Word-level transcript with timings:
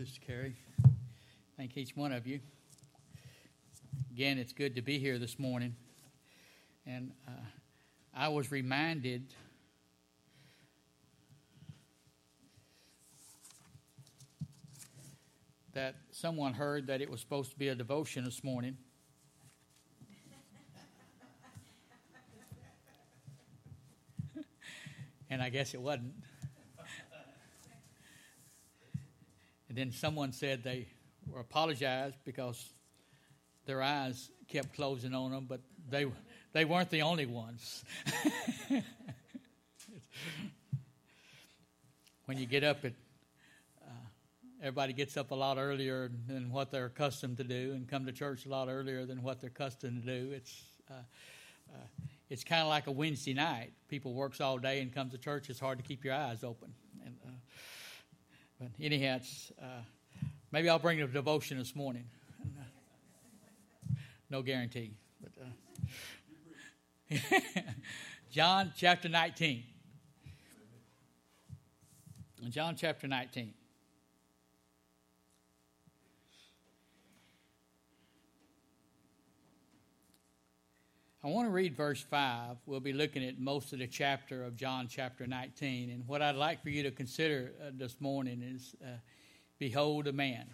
Sister 0.00 0.20
Carrie. 0.26 0.56
Thank 1.58 1.76
each 1.76 1.94
one 1.94 2.10
of 2.10 2.26
you. 2.26 2.40
Again, 4.10 4.38
it's 4.38 4.54
good 4.54 4.74
to 4.76 4.80
be 4.80 4.98
here 4.98 5.18
this 5.18 5.38
morning. 5.38 5.76
And 6.86 7.12
uh, 7.28 7.32
I 8.14 8.28
was 8.28 8.50
reminded 8.50 9.34
that 15.74 15.96
someone 16.12 16.54
heard 16.54 16.86
that 16.86 17.02
it 17.02 17.10
was 17.10 17.20
supposed 17.20 17.50
to 17.50 17.58
be 17.58 17.68
a 17.68 17.74
devotion 17.74 18.24
this 18.24 18.42
morning. 18.42 18.78
and 25.28 25.42
I 25.42 25.50
guess 25.50 25.74
it 25.74 25.82
wasn't. 25.82 26.14
And 29.70 29.78
then 29.78 29.92
someone 29.92 30.32
said 30.32 30.64
they 30.64 30.88
were 31.28 31.38
apologized 31.38 32.16
because 32.24 32.72
their 33.66 33.80
eyes 33.80 34.28
kept 34.48 34.74
closing 34.74 35.14
on 35.14 35.30
them, 35.30 35.46
but 35.48 35.60
they 35.88 36.06
they 36.52 36.64
weren't 36.64 36.90
the 36.90 37.02
only 37.02 37.26
ones. 37.26 37.84
when 42.24 42.36
you 42.36 42.46
get 42.46 42.64
up 42.64 42.84
at 42.84 42.94
uh, 43.86 43.92
everybody 44.60 44.92
gets 44.92 45.16
up 45.16 45.30
a 45.30 45.36
lot 45.36 45.56
earlier 45.56 46.10
than 46.26 46.50
what 46.50 46.72
they're 46.72 46.86
accustomed 46.86 47.36
to 47.36 47.44
do 47.44 47.70
and 47.72 47.86
come 47.88 48.04
to 48.06 48.12
church 48.12 48.46
a 48.46 48.48
lot 48.48 48.68
earlier 48.68 49.06
than 49.06 49.22
what 49.22 49.40
they're 49.40 49.50
accustomed 49.50 50.02
to 50.04 50.20
do 50.20 50.32
it's 50.32 50.64
uh, 50.90 50.94
uh, 51.72 51.86
it's 52.28 52.42
kind 52.42 52.62
of 52.62 52.66
like 52.66 52.88
a 52.88 52.92
wednesday 52.92 53.34
night. 53.34 53.70
People 53.86 54.14
works 54.14 54.40
all 54.40 54.58
day 54.58 54.80
and 54.80 54.92
comes 54.92 55.12
to 55.12 55.18
church. 55.18 55.48
It's 55.48 55.60
hard 55.60 55.78
to 55.78 55.84
keep 55.84 56.04
your 56.04 56.14
eyes 56.14 56.42
open 56.42 56.74
but 58.60 58.68
anyhow, 58.78 59.16
it's, 59.16 59.50
uh, 59.60 59.82
maybe 60.52 60.68
I'll 60.68 60.78
bring 60.78 61.00
a 61.00 61.06
devotion 61.06 61.56
this 61.56 61.74
morning. 61.74 62.04
no 64.28 64.42
guarantee. 64.42 64.92
But 65.22 65.32
uh, 67.16 67.16
John 68.30 68.72
chapter 68.76 69.08
19. 69.08 69.64
John 72.50 72.76
chapter 72.76 73.08
19. 73.08 73.54
I 81.22 81.28
want 81.28 81.48
to 81.48 81.52
read 81.52 81.76
verse 81.76 82.00
5. 82.00 82.56
We'll 82.64 82.80
be 82.80 82.94
looking 82.94 83.22
at 83.22 83.38
most 83.38 83.74
of 83.74 83.78
the 83.78 83.86
chapter 83.86 84.42
of 84.42 84.56
John 84.56 84.88
chapter 84.88 85.26
19. 85.26 85.90
And 85.90 86.08
what 86.08 86.22
I'd 86.22 86.34
like 86.34 86.62
for 86.62 86.70
you 86.70 86.82
to 86.84 86.90
consider 86.90 87.52
uh, 87.60 87.72
this 87.74 88.00
morning 88.00 88.42
is 88.42 88.74
uh, 88.82 88.92
Behold 89.58 90.06
a 90.06 90.14
man. 90.14 90.46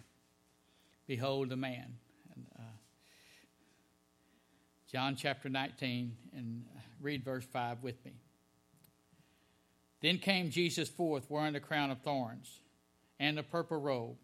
Behold 1.07 1.53
a 1.53 1.55
man. 1.55 1.95
And, 2.35 2.45
uh, 2.59 2.63
John 4.91 5.15
chapter 5.15 5.47
19, 5.47 6.17
and 6.35 6.65
uh, 6.75 6.79
read 7.01 7.23
verse 7.23 7.45
5 7.45 7.81
with 7.81 8.03
me. 8.03 8.15
Then 10.01 10.17
came 10.17 10.49
Jesus 10.49 10.89
forth 10.89 11.29
wearing 11.29 11.53
the 11.53 11.61
crown 11.61 11.91
of 11.91 12.01
thorns 12.01 12.59
and 13.21 13.37
the 13.37 13.43
purple 13.43 13.79
robe. 13.79 14.17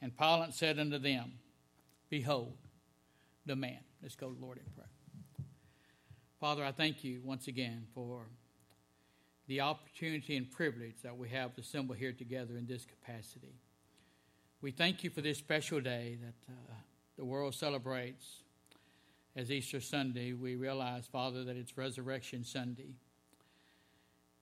And 0.00 0.16
Pilate 0.16 0.54
said 0.54 0.78
unto 0.78 0.98
them, 0.98 1.32
Behold 2.08 2.56
the 3.44 3.54
man. 3.54 3.80
Let's 4.02 4.16
go 4.16 4.30
to 4.30 4.40
Lord 4.40 4.56
in 4.56 4.64
prayer. 4.74 4.88
Father, 6.42 6.64
I 6.64 6.72
thank 6.72 7.04
you 7.04 7.20
once 7.22 7.46
again 7.46 7.86
for 7.94 8.26
the 9.46 9.60
opportunity 9.60 10.36
and 10.36 10.50
privilege 10.50 10.96
that 11.04 11.16
we 11.16 11.28
have 11.28 11.54
to 11.54 11.60
assemble 11.60 11.94
here 11.94 12.10
together 12.10 12.56
in 12.56 12.66
this 12.66 12.84
capacity. 12.84 13.54
We 14.60 14.72
thank 14.72 15.04
you 15.04 15.10
for 15.10 15.20
this 15.20 15.38
special 15.38 15.80
day 15.80 16.18
that 16.20 16.52
uh, 16.52 16.74
the 17.16 17.24
world 17.24 17.54
celebrates 17.54 18.42
as 19.36 19.52
Easter 19.52 19.80
Sunday. 19.80 20.32
We 20.32 20.56
realize, 20.56 21.06
Father, 21.06 21.44
that 21.44 21.54
it's 21.54 21.78
Resurrection 21.78 22.42
Sunday, 22.42 22.96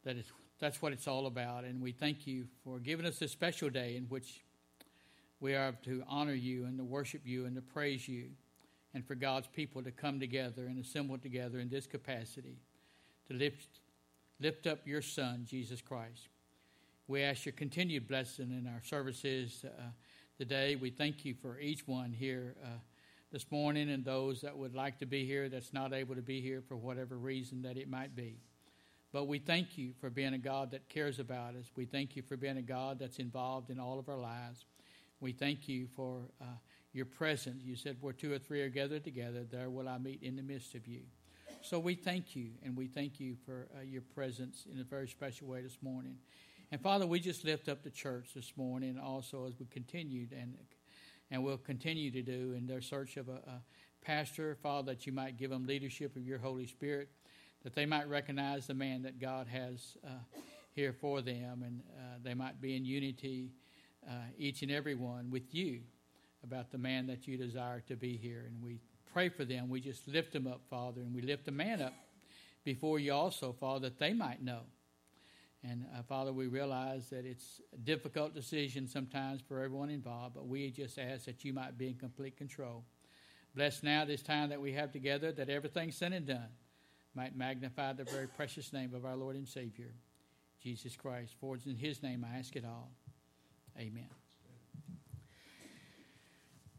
that 0.05 0.17
that's 0.59 0.81
what 0.81 0.95
it's 0.95 1.07
all 1.07 1.27
about. 1.27 1.65
And 1.65 1.83
we 1.83 1.93
thank 1.93 2.27
you 2.27 2.47
for 2.65 2.79
giving 2.79 3.05
us 3.05 3.19
this 3.19 3.31
special 3.31 3.69
day 3.69 3.97
in 3.99 4.05
which 4.05 4.43
we 5.39 5.55
are 5.55 5.73
to 5.85 6.03
honor 6.09 6.33
you 6.33 6.65
and 6.65 6.79
to 6.79 6.85
worship 6.85 7.21
you 7.27 7.45
and 7.45 7.55
to 7.57 7.61
praise 7.61 8.09
you 8.09 8.31
and 8.95 9.07
for 9.07 9.15
God's 9.15 9.47
people 9.49 9.83
to 9.83 9.91
come 9.91 10.19
together 10.19 10.67
and 10.67 10.79
assemble 10.79 11.19
together 11.19 11.59
in 11.61 11.69
this 11.69 11.87
capacity 11.87 12.59
to 13.29 13.35
lift, 13.35 13.81
lift 14.41 14.67
up 14.67 14.87
your 14.87 15.03
Son, 15.03 15.47
Jesus 15.49 15.81
Christ. 15.81 16.29
We 17.07 17.23
ask 17.23 17.45
your 17.45 17.53
continued 17.53 18.09
blessing 18.09 18.51
in 18.51 18.67
our 18.67 18.83
services 18.85 19.65
uh, 19.65 19.83
today. 20.39 20.77
We 20.77 20.91
thank 20.91 21.25
you 21.25 21.35
for 21.35 21.59
each 21.59 21.87
one 21.87 22.13
here 22.13 22.55
uh, 22.65 22.79
this 23.33 23.51
morning 23.51 23.91
and 23.91 24.05
those 24.05 24.41
that 24.41 24.57
would 24.57 24.75
like 24.75 24.99
to 24.99 25.07
be 25.07 25.25
here 25.25 25.49
that's 25.49 25.73
not 25.73 25.93
able 25.93 26.15
to 26.15 26.23
be 26.23 26.41
here 26.41 26.63
for 26.67 26.77
whatever 26.77 27.17
reason 27.17 27.63
that 27.63 27.77
it 27.77 27.89
might 27.89 28.17
be. 28.17 28.39
But 29.13 29.27
we 29.27 29.39
thank 29.39 29.77
you 29.77 29.93
for 30.01 30.09
being 30.09 30.35
a 30.35 30.39
God 30.39 30.71
that 30.71 30.89
cares 30.89 31.19
about 31.19 31.57
us. 31.57 31.71
We 31.77 31.85
thank 31.85 32.15
you 32.15 32.23
for 32.23 32.37
being 32.37 32.59
a 32.59 32.63
God 32.63 32.99
that's 32.99 33.19
involved 33.19 33.71
in 33.71 33.81
all 33.81 33.99
of 33.99 34.09
our 34.09 34.19
lives. 34.19 34.65
We 35.21 35.33
thank 35.33 35.69
you 35.69 35.89
for 35.97 36.23
uh, 36.41 36.45
your 36.93 37.07
presence. 37.07 37.63
You 37.65 37.77
said, 37.77 37.97
Where 38.01 38.13
two 38.13 38.33
or 38.33 38.39
three 38.39 38.63
are 38.63 38.69
gathered 38.69 39.05
together, 39.05 39.45
there 39.51 39.71
will 39.71 39.89
I 39.89 39.99
meet 39.99 40.23
in 40.23 40.37
the 40.37 40.43
midst 40.43 40.75
of 40.75 40.87
you. 40.87 41.03
So 41.63 41.79
we 41.79 41.95
thank 41.95 42.35
you, 42.35 42.51
and 42.65 42.77
we 42.77 42.87
thank 42.87 43.21
you 43.21 43.37
for 43.45 43.69
uh, 43.77 43.83
your 43.83 44.03
presence 44.03 44.67
in 44.73 44.81
a 44.81 44.85
very 44.85 45.09
special 45.09 45.47
way 45.47 45.61
this 45.61 45.79
morning. 45.83 46.17
And 46.73 46.81
Father, 46.81 47.07
we 47.07 47.21
just 47.21 47.45
lift 47.45 47.69
up 47.69 47.83
the 47.83 47.91
church 47.91 48.31
this 48.35 48.53
morning 48.57 48.99
also 48.99 49.47
as 49.47 49.59
we 49.59 49.67
continued 49.67 50.33
and 50.33 50.57
and 51.33 51.45
will 51.45 51.59
continue 51.59 52.11
to 52.11 52.23
do 52.23 52.55
in 52.57 52.67
their 52.67 52.81
search 52.81 53.17
of 53.17 53.29
a, 53.29 53.35
a 53.47 53.63
pastor, 54.03 54.57
Father, 54.61 54.93
that 54.93 55.07
you 55.07 55.13
might 55.13 55.37
give 55.37 55.51
them 55.51 55.65
leadership 55.65 56.17
of 56.17 56.27
your 56.27 56.39
Holy 56.39 56.67
Spirit, 56.67 57.09
that 57.63 57.73
they 57.73 57.87
might 57.87 58.09
recognize 58.09 58.67
the 58.67 58.75
man 58.75 59.03
that 59.03 59.21
God 59.21 59.47
has 59.47 59.97
uh, 60.05 60.09
here 60.73 60.93
for 60.93 61.23
them, 61.23 61.63
and 61.65 61.83
uh, 61.97 62.19
they 62.25 62.35
might 62.35 62.61
be 62.61 62.77
in 62.77 62.85
unity, 62.85 63.53
uh, 64.09 64.15
each 64.37 64.63
and 64.63 64.73
every 64.73 64.97
one, 64.97 65.31
with 65.31 65.55
you 65.55 65.83
about 66.45 66.71
the 66.71 66.79
man 66.79 67.07
that 67.07 67.27
you 67.27 67.37
desire 67.37 67.81
to 67.89 67.97
be 67.97 68.17
here. 68.17 68.45
And 68.47 68.63
we 68.63 68.81
pray 69.13 69.29
for 69.29 69.45
them. 69.45 69.69
We 69.69 69.81
just 69.81 70.07
lift 70.09 70.33
them 70.33 70.47
up, 70.47 70.63
Father, 70.69 71.01
and 71.01 71.15
we 71.15 71.23
lift 71.23 71.45
the 71.45 71.53
man 71.53 71.83
up 71.83 71.95
before 72.65 72.99
you 72.99 73.13
also, 73.13 73.53
Father, 73.53 73.89
that 73.89 73.99
they 73.99 74.13
might 74.13 74.43
know. 74.43 74.61
And 75.63 75.85
uh, 75.95 76.03
Father, 76.03 76.33
we 76.33 76.47
realize 76.47 77.11
that 77.11 77.27
it's 77.27 77.61
a 77.75 77.77
difficult 77.77 78.35
decision 78.35 78.87
sometimes 78.89 79.41
for 79.47 79.63
everyone 79.63 79.91
involved, 79.91 80.35
but 80.35 80.47
we 80.47 80.71
just 80.71 80.99
ask 80.99 81.27
that 81.27 81.45
you 81.45 81.53
might 81.53 81.77
be 81.77 81.89
in 81.89 81.95
complete 81.95 82.37
control. 82.37 82.85
Bless 83.55 83.83
now 83.83 84.05
this 84.05 84.23
time 84.23 84.49
that 84.51 84.61
we 84.61 84.73
have 84.73 84.93
together, 84.93 85.33
that 85.33 85.51
everything 85.51 85.91
said 85.91 86.13
and 86.13 86.27
done 86.27 86.49
might 87.15 87.37
magnify 87.37 87.93
the 87.93 88.05
very 88.05 88.29
precious 88.29 88.73
name 88.73 88.95
of 88.95 89.05
our 89.05 89.17
Lord 89.17 89.37
and 89.37 89.49
Savior, 89.49 89.93
Jesus 90.63 90.97
Christ. 90.97 91.35
For 91.41 91.57
it's 91.57 91.67
in 91.67 91.77
his 91.77 92.03
name 92.03 92.25
I 92.25 92.39
ask 92.39 92.55
it 92.57 92.65
all. 92.65 92.91
Amen. 93.79 94.20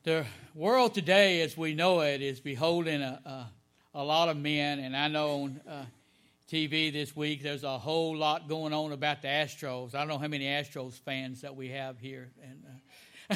The 0.04 0.26
world 0.56 0.96
today, 0.96 1.42
as 1.42 1.56
we 1.56 1.76
know 1.76 2.02
it, 2.02 2.24
is 2.24 2.40
beholding 2.40 3.04
a, 3.04 3.22
a, 3.24 4.00
a 4.00 4.04
lot 4.04 4.30
of 4.30 4.38
men, 4.38 4.80
and 4.80 4.98
I 4.98 5.08
know 5.08 5.44
on 5.44 5.62
uh, 5.70 5.86
TV 6.50 6.92
this 6.92 7.16
week 7.16 7.44
there's 7.44 7.64
a 7.64 7.78
whole 7.78 8.18
lot 8.18 8.50
going 8.50 8.74
on 8.74 8.94
about 8.94 9.22
the 9.22 9.28
Astros. 9.28 9.94
I 9.94 10.00
don't 10.00 10.08
know 10.08 10.18
how 10.18 10.28
many 10.28 10.46
Astros 10.46 11.00
fans 11.00 11.42
that 11.42 11.56
we 11.56 11.70
have 11.70 12.00
here, 12.00 12.32
and 12.42 12.64
uh, 13.30 13.36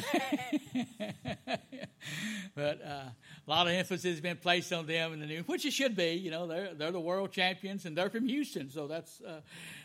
but 2.56 2.82
uh, 2.84 3.10
a 3.46 3.50
lot 3.50 3.68
of 3.68 3.72
emphasis 3.74 4.04
has 4.04 4.20
been 4.20 4.36
placed 4.36 4.72
on 4.72 4.86
them 4.86 5.12
in 5.12 5.20
the 5.20 5.26
news, 5.26 5.46
which 5.46 5.64
it 5.64 5.72
should 5.72 5.94
be. 5.94 6.14
You 6.14 6.30
know, 6.30 6.46
they're 6.46 6.74
they're 6.74 6.90
the 6.90 7.00
world 7.00 7.30
champions 7.30 7.84
and 7.84 7.96
they're 7.96 8.10
from 8.10 8.26
Houston, 8.26 8.70
so 8.70 8.86
that's 8.86 9.20
uh, 9.20 9.40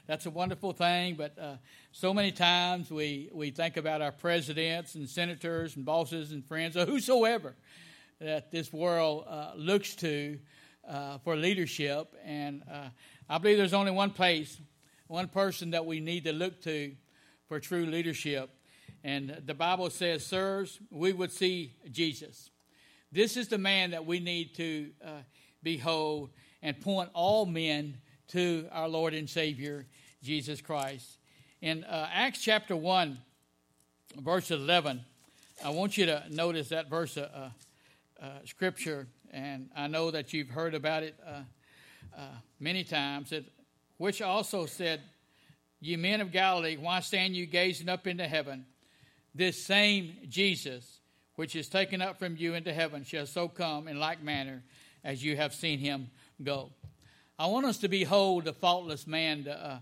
that's 0.07 0.25
a 0.25 0.31
wonderful 0.31 0.73
thing. 0.73 1.15
But 1.15 1.37
uh, 1.37 1.55
so 1.91 2.13
many 2.13 2.31
times 2.31 2.89
we 2.89 3.29
we 3.31 3.51
think 3.51 3.77
about 3.77 4.01
our 4.01 4.11
presidents 4.11 4.95
and 4.95 5.07
senators 5.07 5.75
and 5.75 5.85
bosses 5.85 6.31
and 6.31 6.45
friends 6.45 6.75
or 6.75 6.85
whosoever 6.85 7.55
that 8.19 8.51
this 8.51 8.73
world 8.73 9.25
uh, 9.27 9.51
looks 9.55 9.95
to 9.95 10.39
uh, 10.87 11.19
for 11.19 11.35
leadership, 11.35 12.15
and 12.25 12.63
uh, 12.71 12.89
I 13.29 13.37
believe 13.37 13.57
there's 13.57 13.73
only 13.73 13.91
one 13.91 14.11
place, 14.11 14.59
one 15.07 15.27
person 15.27 15.71
that 15.71 15.85
we 15.85 15.99
need 15.99 16.23
to 16.23 16.33
look 16.33 16.61
to 16.63 16.95
for 17.47 17.59
true 17.59 17.85
leadership 17.85 18.49
and 19.03 19.41
the 19.45 19.53
Bible 19.53 19.89
says, 19.89 20.25
Sirs, 20.25 20.79
we 20.91 21.11
would 21.11 21.31
see 21.31 21.73
Jesus. 21.89 22.51
This 23.11 23.35
is 23.37 23.47
the 23.47 23.57
man 23.57 23.91
that 23.91 24.05
we 24.05 24.19
need 24.19 24.55
to 24.55 24.89
uh, 25.05 25.09
behold 25.63 26.29
and 26.61 26.79
point 26.79 27.09
all 27.13 27.45
men 27.45 27.97
to 28.29 28.67
our 28.71 28.87
Lord 28.87 29.13
and 29.13 29.29
Savior, 29.29 29.85
Jesus 30.23 30.61
Christ. 30.61 31.17
In 31.61 31.83
uh, 31.83 32.09
Acts 32.11 32.41
chapter 32.41 32.75
1, 32.75 33.17
verse 34.17 34.51
11, 34.51 35.03
I 35.63 35.69
want 35.69 35.97
you 35.97 36.05
to 36.05 36.23
notice 36.29 36.69
that 36.69 36.89
verse 36.89 37.17
of 37.17 37.29
uh, 37.33 37.49
uh, 38.23 38.27
scripture, 38.45 39.07
and 39.31 39.69
I 39.75 39.87
know 39.87 40.11
that 40.11 40.31
you've 40.33 40.49
heard 40.49 40.73
about 40.73 41.03
it 41.03 41.15
uh, 41.25 41.41
uh, 42.17 42.21
many 42.59 42.83
times, 42.83 43.31
it, 43.31 43.45
which 43.97 44.21
also 44.21 44.65
said, 44.65 45.01
Ye 45.79 45.95
men 45.95 46.21
of 46.21 46.31
Galilee, 46.31 46.77
why 46.77 46.99
stand 46.99 47.35
you 47.35 47.45
gazing 47.45 47.89
up 47.89 48.07
into 48.07 48.27
heaven? 48.27 48.65
this 49.33 49.63
same 49.63 50.17
Jesus, 50.27 50.99
which 51.35 51.55
is 51.55 51.69
taken 51.69 52.01
up 52.01 52.19
from 52.19 52.35
you 52.35 52.53
into 52.53 52.73
heaven, 52.73 53.03
shall 53.03 53.25
so 53.25 53.47
come 53.47 53.87
in 53.87 53.99
like 53.99 54.21
manner 54.21 54.63
as 55.03 55.23
you 55.23 55.35
have 55.35 55.53
seen 55.53 55.79
him 55.79 56.09
go. 56.43 56.71
I 57.39 57.47
want 57.47 57.65
us 57.65 57.77
to 57.79 57.87
behold 57.87 58.45
the 58.45 58.53
faultless 58.53 59.07
man 59.07 59.47
uh, 59.47 59.79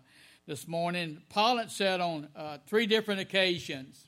this 0.48 0.68
morning. 0.68 1.22
Pilate 1.34 1.72
said 1.72 2.00
on 2.00 2.30
uh, 2.36 2.60
three 2.68 2.86
different 2.86 3.20
occasions, 3.20 4.08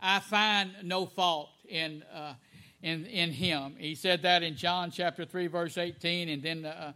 I 0.00 0.20
find 0.20 0.70
no 0.82 1.06
fault 1.06 1.50
in, 1.68 2.04
uh, 2.14 2.34
in, 2.82 3.06
in 3.06 3.32
him. 3.32 3.74
He 3.78 3.94
said 3.94 4.22
that 4.22 4.42
in 4.42 4.54
John 4.54 4.90
chapter 4.90 5.24
3, 5.24 5.46
verse 5.48 5.78
18, 5.78 6.28
and 6.28 6.42
then 6.42 6.64
uh, 6.64 6.92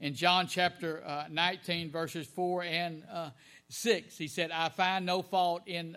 in 0.00 0.14
John 0.14 0.46
chapter 0.46 1.02
uh, 1.04 1.24
19, 1.30 1.90
verses 1.90 2.26
4 2.28 2.62
and 2.62 3.02
uh, 3.12 3.30
6. 3.70 4.16
He 4.16 4.28
said, 4.28 4.50
I 4.50 4.68
find 4.68 5.04
no 5.04 5.22
fault 5.22 5.62
in, 5.66 5.96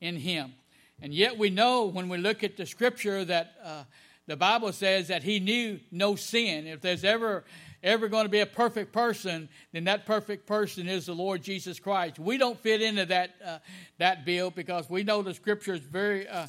in 0.00 0.16
him. 0.16 0.52
And 1.00 1.12
yet 1.12 1.36
we 1.36 1.50
know 1.50 1.86
when 1.86 2.08
we 2.08 2.18
look 2.18 2.42
at 2.42 2.56
the 2.56 2.66
scripture 2.66 3.24
that 3.24 3.54
uh, 3.62 3.84
the 4.26 4.36
Bible 4.36 4.72
says 4.72 5.08
that 5.08 5.22
he 5.22 5.40
knew 5.40 5.78
no 5.90 6.16
sin. 6.16 6.66
If 6.66 6.80
there's 6.80 7.04
ever 7.04 7.44
ever 7.82 8.08
going 8.08 8.24
to 8.24 8.30
be 8.30 8.40
a 8.40 8.46
perfect 8.46 8.92
person, 8.92 9.48
then 9.72 9.84
that 9.84 10.06
perfect 10.06 10.46
person 10.46 10.88
is 10.88 11.06
the 11.06 11.14
Lord 11.14 11.42
Jesus 11.42 11.78
Christ. 11.78 12.18
We 12.18 12.36
don't 12.38 12.58
fit 12.58 12.82
into 12.82 13.04
that 13.06 13.34
uh, 13.44 13.58
that 13.98 14.24
bill 14.24 14.50
because 14.50 14.90
we 14.90 15.04
know 15.04 15.22
the 15.22 15.34
scripture 15.34 15.74
is 15.74 15.80
very 15.80 16.26
uh, 16.26 16.46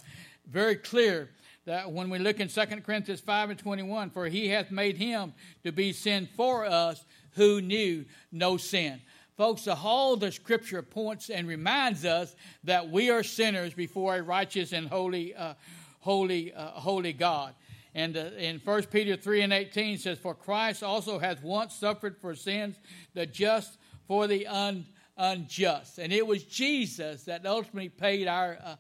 very 0.49 0.75
clear 0.75 1.29
that 1.65 1.91
when 1.91 2.09
we 2.09 2.17
look 2.17 2.39
in 2.39 2.47
2 2.47 2.61
Corinthians 2.85 3.19
5 3.19 3.49
and 3.49 3.59
21, 3.59 4.09
for 4.11 4.27
he 4.27 4.47
hath 4.47 4.71
made 4.71 4.95
him 4.95 5.33
to 5.65 5.73
be 5.73 5.91
sin 5.91 6.27
for 6.37 6.65
us 6.65 7.03
who 7.31 7.59
knew 7.59 8.05
no 8.31 8.55
sin. 8.55 9.01
Folks, 9.37 9.65
the 9.65 9.75
whole 9.75 10.15
the 10.15 10.31
scripture 10.31 10.81
points 10.81 11.29
and 11.29 11.47
reminds 11.47 12.05
us 12.05 12.35
that 12.63 12.89
we 12.89 13.11
are 13.11 13.21
sinners 13.21 13.71
before 13.71 14.15
a 14.15 14.23
righteous 14.23 14.73
and 14.73 14.87
holy, 14.87 15.35
uh, 15.35 15.53
holy, 15.99 16.51
uh, 16.55 16.71
holy 16.71 17.13
God. 17.13 17.53
And 17.93 18.17
uh, 18.17 18.31
in 18.39 18.57
1 18.57 18.83
Peter 18.85 19.15
3 19.15 19.41
and 19.41 19.53
18 19.53 19.99
says, 19.99 20.17
For 20.17 20.33
Christ 20.33 20.81
also 20.81 21.19
hath 21.19 21.43
once 21.43 21.75
suffered 21.75 22.17
for 22.17 22.33
sins, 22.33 22.77
the 23.13 23.27
just 23.27 23.77
for 24.07 24.25
the 24.25 24.47
un, 24.47 24.87
unjust. 25.15 25.99
And 25.99 26.11
it 26.11 26.25
was 26.25 26.43
Jesus 26.43 27.25
that 27.25 27.45
ultimately 27.45 27.89
paid 27.89 28.27
our, 28.27 28.57
uh, 28.63 28.75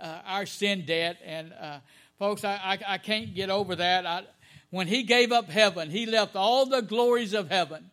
uh, 0.00 0.18
our 0.26 0.44
sin 0.44 0.86
debt. 0.86 1.18
And 1.24 1.52
uh, 1.52 1.78
folks, 2.18 2.42
I, 2.42 2.54
I, 2.54 2.94
I, 2.94 2.98
can't 2.98 3.32
get 3.32 3.48
over 3.48 3.76
that. 3.76 4.06
I, 4.06 4.24
when 4.70 4.88
he 4.88 5.04
gave 5.04 5.30
up 5.30 5.48
heaven, 5.48 5.88
he 5.88 6.06
left 6.06 6.34
all 6.34 6.66
the 6.66 6.80
glories 6.80 7.32
of 7.32 7.48
heaven, 7.48 7.90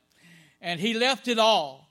and 0.62 0.80
he 0.80 0.96
left 0.96 1.28
it 1.28 1.38
all 1.38 1.87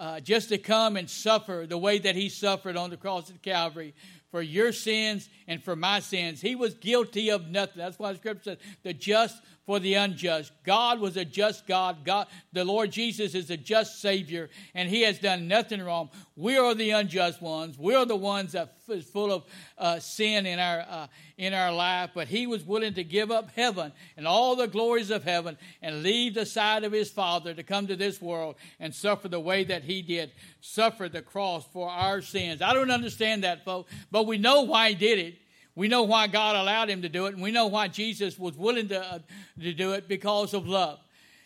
uh, 0.00 0.18
just 0.18 0.48
to 0.48 0.56
come 0.56 0.96
and 0.96 1.08
suffer 1.08 1.66
the 1.68 1.76
way 1.76 1.98
that 1.98 2.16
he 2.16 2.30
suffered 2.30 2.74
on 2.76 2.88
the 2.88 2.96
cross 2.96 3.28
of 3.28 3.42
Calvary 3.42 3.94
for 4.30 4.40
your 4.40 4.72
sins 4.72 5.28
and 5.46 5.62
for 5.62 5.76
my 5.76 6.00
sins. 6.00 6.40
He 6.40 6.54
was 6.54 6.74
guilty 6.74 7.30
of 7.30 7.48
nothing. 7.48 7.76
That's 7.76 7.98
why 7.98 8.12
the 8.12 8.18
scripture 8.18 8.42
says 8.42 8.58
the 8.82 8.94
just 8.94 9.42
for 9.70 9.78
the 9.78 9.94
unjust. 9.94 10.50
God 10.64 10.98
was 10.98 11.16
a 11.16 11.24
just 11.24 11.64
God. 11.64 12.04
God, 12.04 12.26
the 12.52 12.64
Lord 12.64 12.90
Jesus 12.90 13.36
is 13.36 13.50
a 13.50 13.56
just 13.56 14.02
Savior, 14.02 14.50
and 14.74 14.90
He 14.90 15.02
has 15.02 15.20
done 15.20 15.46
nothing 15.46 15.80
wrong. 15.80 16.10
We 16.34 16.56
are 16.56 16.74
the 16.74 16.90
unjust 16.90 17.40
ones. 17.40 17.78
We 17.78 17.94
are 17.94 18.04
the 18.04 18.16
ones 18.16 18.50
that 18.50 18.74
is 18.88 19.04
full 19.04 19.30
of 19.30 19.44
uh, 19.78 20.00
sin 20.00 20.44
in 20.44 20.58
our 20.58 20.80
uh, 20.80 21.06
in 21.38 21.54
our 21.54 21.72
life. 21.72 22.10
But 22.16 22.26
He 22.26 22.48
was 22.48 22.64
willing 22.64 22.94
to 22.94 23.04
give 23.04 23.30
up 23.30 23.52
heaven 23.54 23.92
and 24.16 24.26
all 24.26 24.56
the 24.56 24.66
glories 24.66 25.12
of 25.12 25.22
heaven 25.22 25.56
and 25.80 26.02
leave 26.02 26.34
the 26.34 26.46
side 26.46 26.82
of 26.82 26.90
His 26.90 27.08
Father 27.08 27.54
to 27.54 27.62
come 27.62 27.86
to 27.86 27.94
this 27.94 28.20
world 28.20 28.56
and 28.80 28.92
suffer 28.92 29.28
the 29.28 29.38
way 29.38 29.62
that 29.62 29.84
He 29.84 30.02
did, 30.02 30.32
suffer 30.60 31.08
the 31.08 31.22
cross 31.22 31.64
for 31.72 31.88
our 31.88 32.22
sins. 32.22 32.60
I 32.60 32.74
don't 32.74 32.90
understand 32.90 33.44
that, 33.44 33.64
folks, 33.64 33.92
but 34.10 34.26
we 34.26 34.36
know 34.36 34.62
why 34.62 34.88
He 34.88 34.94
did 34.96 35.20
it. 35.20 35.39
We 35.74 35.88
know 35.88 36.02
why 36.02 36.26
God 36.26 36.56
allowed 36.56 36.90
him 36.90 37.02
to 37.02 37.08
do 37.08 37.26
it, 37.26 37.34
and 37.34 37.42
we 37.42 37.50
know 37.50 37.66
why 37.66 37.88
Jesus 37.88 38.38
was 38.38 38.56
willing 38.56 38.88
to, 38.88 39.00
uh, 39.00 39.18
to 39.60 39.72
do 39.72 39.92
it 39.92 40.08
because 40.08 40.54
of 40.54 40.66
love. 40.66 40.98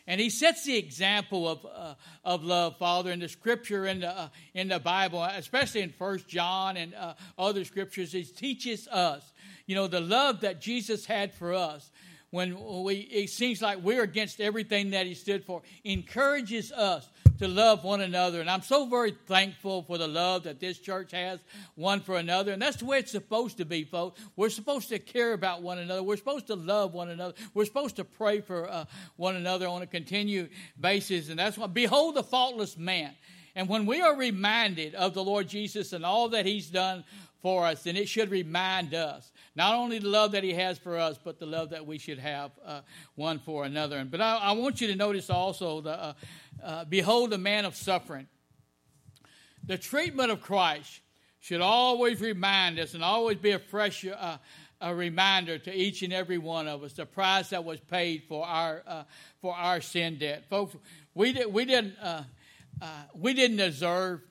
And 0.06 0.20
he 0.20 0.28
sets 0.28 0.64
the 0.64 0.76
example 0.76 1.48
of, 1.48 1.66
uh, 1.66 1.94
of 2.24 2.44
love, 2.44 2.76
Father, 2.78 3.10
in 3.10 3.20
the 3.20 3.28
scripture 3.28 3.86
in 3.86 4.00
the, 4.00 4.08
uh, 4.08 4.28
in 4.52 4.68
the 4.68 4.78
Bible, 4.78 5.22
especially 5.22 5.80
in 5.80 5.90
First 5.90 6.28
John 6.28 6.76
and 6.76 6.94
uh, 6.94 7.14
other 7.38 7.64
scriptures. 7.64 8.12
He 8.12 8.24
teaches 8.24 8.86
us, 8.88 9.32
you 9.66 9.74
know, 9.74 9.86
the 9.86 10.00
love 10.00 10.40
that 10.40 10.60
Jesus 10.60 11.06
had 11.06 11.32
for 11.32 11.54
us 11.54 11.90
when 12.30 12.82
we, 12.82 12.96
it 12.96 13.30
seems 13.30 13.62
like 13.62 13.78
we're 13.82 14.02
against 14.02 14.40
everything 14.40 14.90
that 14.90 15.06
he 15.06 15.14
stood 15.14 15.44
for, 15.44 15.62
encourages 15.84 16.72
us 16.72 17.08
to 17.38 17.48
love 17.48 17.84
one 17.84 18.00
another. 18.00 18.40
And 18.40 18.48
I'm 18.48 18.62
so 18.62 18.86
very 18.86 19.16
thankful 19.26 19.82
for 19.82 19.98
the 19.98 20.06
love 20.06 20.44
that 20.44 20.60
this 20.60 20.78
church 20.78 21.12
has 21.12 21.40
one 21.74 22.00
for 22.00 22.16
another. 22.16 22.52
And 22.52 22.62
that's 22.62 22.76
the 22.76 22.84
way 22.84 22.98
it's 22.98 23.10
supposed 23.10 23.58
to 23.58 23.64
be, 23.64 23.84
folks. 23.84 24.20
We're 24.36 24.50
supposed 24.50 24.88
to 24.90 24.98
care 24.98 25.32
about 25.32 25.62
one 25.62 25.78
another. 25.78 26.02
We're 26.02 26.16
supposed 26.16 26.46
to 26.48 26.54
love 26.56 26.94
one 26.94 27.10
another. 27.10 27.34
We're 27.52 27.64
supposed 27.64 27.96
to 27.96 28.04
pray 28.04 28.40
for 28.40 28.70
uh, 28.70 28.84
one 29.16 29.36
another 29.36 29.66
on 29.66 29.82
a 29.82 29.86
continued 29.86 30.50
basis. 30.80 31.28
And 31.28 31.38
that's 31.38 31.58
why, 31.58 31.66
behold 31.66 32.14
the 32.14 32.22
faultless 32.22 32.76
man. 32.76 33.14
And 33.56 33.68
when 33.68 33.86
we 33.86 34.00
are 34.00 34.16
reminded 34.16 34.96
of 34.96 35.14
the 35.14 35.22
Lord 35.22 35.48
Jesus 35.48 35.92
and 35.92 36.04
all 36.04 36.30
that 36.30 36.44
he's 36.44 36.68
done 36.68 37.04
for 37.44 37.66
us, 37.66 37.84
and 37.84 37.98
it 37.98 38.08
should 38.08 38.30
remind 38.30 38.94
us 38.94 39.30
not 39.54 39.74
only 39.74 39.98
the 39.98 40.08
love 40.08 40.32
that 40.32 40.42
he 40.42 40.54
has 40.54 40.78
for 40.78 40.96
us, 40.96 41.18
but 41.22 41.38
the 41.38 41.44
love 41.44 41.68
that 41.68 41.86
we 41.86 41.98
should 41.98 42.18
have 42.18 42.52
uh, 42.64 42.80
one 43.16 43.38
for 43.38 43.66
another. 43.66 44.02
But 44.06 44.22
I, 44.22 44.38
I, 44.38 44.52
want 44.52 44.80
you 44.80 44.86
to 44.86 44.96
notice 44.96 45.28
also 45.28 45.82
the 45.82 45.90
uh, 45.90 46.12
uh, 46.62 46.84
behold 46.86 47.28
the 47.28 47.36
man 47.36 47.66
of 47.66 47.76
suffering. 47.76 48.28
The 49.62 49.76
treatment 49.76 50.30
of 50.30 50.40
Christ 50.40 51.02
should 51.40 51.60
always 51.60 52.18
remind 52.22 52.78
us 52.78 52.94
and 52.94 53.04
always 53.04 53.36
be 53.36 53.50
a 53.50 53.58
fresh 53.58 54.06
uh, 54.06 54.38
a 54.80 54.94
reminder 54.94 55.58
to 55.58 55.74
each 55.74 56.00
and 56.00 56.14
every 56.14 56.38
one 56.38 56.66
of 56.66 56.82
us 56.82 56.94
the 56.94 57.04
price 57.04 57.50
that 57.50 57.62
was 57.62 57.78
paid 57.78 58.22
for 58.26 58.46
our 58.46 58.82
uh, 58.86 59.02
for 59.42 59.54
our 59.54 59.82
sin 59.82 60.16
debt, 60.16 60.48
folks. 60.48 60.76
We 61.12 61.34
did, 61.34 61.52
we 61.52 61.66
didn't 61.66 61.98
uh, 61.98 62.22
we 63.12 63.34
didn't 63.34 63.58
deserve 63.58 64.22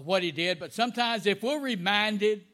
what 0.00 0.22
he 0.22 0.30
did, 0.32 0.58
but 0.58 0.72
sometimes 0.72 1.26
if 1.26 1.42
we're 1.42 1.60
reminded, 1.60 2.44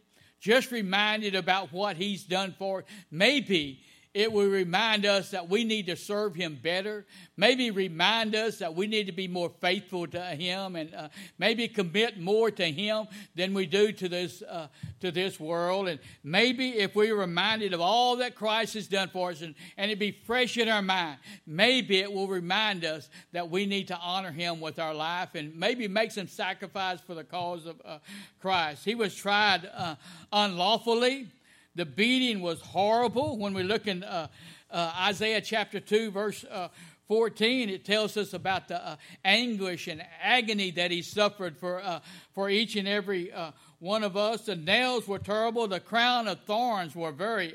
just 0.40 0.70
reminded 0.70 1.34
about 1.34 1.72
what 1.72 1.96
he's 1.96 2.25
done 2.25 2.54
for, 2.58 2.84
maybe 3.10 3.82
it 4.12 4.33
will 4.33 4.49
remind 4.49 5.07
us 5.07 5.31
that 5.31 5.49
we 5.49 5.65
need 5.65 5.87
to 5.87 5.97
serve 5.97 6.35
him 6.35 6.59
better. 6.61 7.07
Maybe 7.37 7.71
remind 7.71 8.35
us 8.35 8.59
that 8.59 8.75
we 8.75 8.87
need 8.87 9.07
to 9.07 9.12
be 9.12 9.29
more 9.29 9.51
faithful 9.61 10.07
to 10.09 10.21
him 10.21 10.77
and 10.77 10.95
uh, 10.95 11.09
maybe 11.39 11.69
commit 11.69 12.19
more 12.19 12.51
to 12.51 12.65
him 12.65 13.07
than 13.35 13.55
we 13.55 13.67
do 13.67 13.93
to 13.93 14.09
this 14.09 14.43
uh, 14.43 14.69
to 15.01 15.11
this 15.11 15.39
world. 15.39 15.88
And 15.88 16.00
maybe 16.25 16.71
if 16.71 16.95
we're 16.95 17.17
reminded 17.17 17.73
of 17.73 17.81
all 17.81 18.17
that 18.17 18.35
christ 18.35 18.75
has 18.75 18.87
done 18.88 19.09
for 19.09 19.31
us 19.31 19.43
and, 19.43 19.55
and 19.76 19.90
it 19.90 19.99
be 19.99 20.11
fresh 20.11 20.57
in 20.57 20.69
our 20.69 20.83
mind 20.83 21.19
maybe 21.47 21.99
it 21.99 22.12
will 22.12 22.29
remind 22.29 22.85
us 22.85 23.09
that 23.33 23.49
we 23.50 23.67
need 23.67 23.88
to 23.88 23.97
honor 23.99 24.31
him 24.31 24.61
with 24.61 24.79
our 24.79 24.95
life 24.95 25.35
and 25.35 25.55
maybe 25.57 25.88
make 25.88 26.11
some 26.11 26.29
sacrifice 26.29 27.00
for 27.00 27.14
the 27.14 27.25
cause 27.25 27.67
of 27.67 27.81
uh, 27.85 27.99
christ. 28.40 28.85
He 28.85 28.95
was 28.95 29.14
tried 29.14 29.69
uh, 29.75 29.97
unlawfully 30.33 31.29
the 31.75 31.87
beating 31.87 32.41
was 32.41 32.61
horrible. 32.61 33.39
When 33.39 33.55
we 33.55 33.62
look 33.62 33.87
in 33.87 34.03
uh, 34.03 34.29
uh, 34.71 34.93
Isaiah 35.03 35.41
chapter 35.41 35.81
2, 35.81 36.11
verse 36.11 36.45
uh, 36.45 36.69
14, 37.09 37.69
it 37.69 37.85
tells 37.85 38.17
us 38.17 38.35
about 38.35 38.69
the 38.69 38.85
uh, 38.85 38.97
anguish 39.25 39.89
and 39.89 40.03
agony 40.23 40.71
that 40.73 40.91
he 40.91 41.03
suffered 41.03 41.57
for, 41.57 41.81
uh, 41.83 42.00
for 42.35 42.50
each 42.50 42.77
and 42.77 42.87
every 42.87 43.33
uh, 43.33 43.50
one 43.79 44.05
of 44.05 44.17
us. 44.17 44.47
The 44.47 44.57
nails 44.57 45.09
were 45.09 45.19
terrible, 45.19 45.67
the 45.67 45.81
crown 45.81 46.29
of 46.29 46.41
thorns 46.41 46.95
were 46.95 47.12
very 47.12 47.55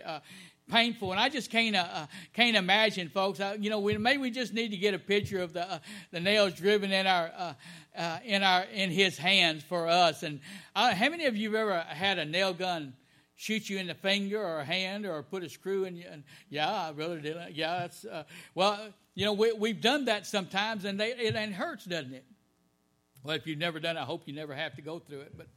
painful, 0.70 1.12
and 1.12 1.20
I 1.20 1.30
just 1.30 1.52
can't 1.52 1.76
uh, 1.76 2.08
can't 2.34 2.56
imagine, 2.56 3.10
folks. 3.10 3.40
I, 3.40 3.54
you 3.54 3.70
know, 3.70 3.80
we, 3.80 3.98
maybe 3.98 4.18
we 4.18 4.32
just 4.32 4.54
need 4.54 4.72
to 4.72 4.78
get 4.78 4.94
a 4.94 5.00
picture 5.00 5.42
of 5.42 5.54
the 5.54 5.72
uh, 5.72 5.80
the 6.12 6.20
nails 6.20 6.54
driven 6.54 6.92
in 6.92 7.08
our 7.08 7.56
uh, 7.98 8.20
in 8.24 8.44
our 8.44 8.64
in 8.74 8.90
his 8.90 9.18
hands 9.18 9.64
for 9.64 9.88
us. 9.88 10.24
And 10.24 10.40
how 10.74 11.10
many 11.10 11.26
of 11.26 11.38
you 11.38 11.52
have 11.54 11.62
ever 11.62 11.80
had 11.82 12.20
a 12.20 12.26
nail 12.26 12.54
gun 12.54 12.94
shoot 13.36 13.70
you 13.70 13.78
in 13.78 13.88
the 13.88 13.96
finger 13.96 14.42
or 14.42 14.64
hand 14.64 15.06
or 15.06 15.22
put 15.24 15.44
a 15.44 15.50
screw 15.50 15.84
in 15.86 15.96
you. 15.96 16.06
And 16.10 16.24
yeah, 16.50 16.70
I 16.70 16.92
really 16.92 17.22
did. 17.22 17.38
Yeah, 17.54 17.80
that's 17.80 18.06
uh, 18.06 18.24
well, 18.54 18.80
you 19.14 19.26
know, 19.26 19.34
we, 19.34 19.54
we've 19.54 19.82
done 19.82 20.06
that 20.06 20.26
sometimes, 20.26 20.86
and 20.86 21.00
they, 21.00 21.10
it 21.12 21.36
and 21.36 21.54
hurts, 21.54 21.86
doesn't 21.86 22.14
it? 22.14 22.26
Well, 23.24 23.36
if 23.36 23.48
you've 23.48 23.60
never 23.60 23.80
done 23.80 23.98
it, 23.98 24.02
I 24.02 24.04
hope 24.04 24.24
you 24.26 24.34
never 24.34 24.54
have 24.54 24.76
to 24.76 24.82
go 24.82 25.00
through 25.00 25.22
it. 25.22 25.34
But 25.36 25.48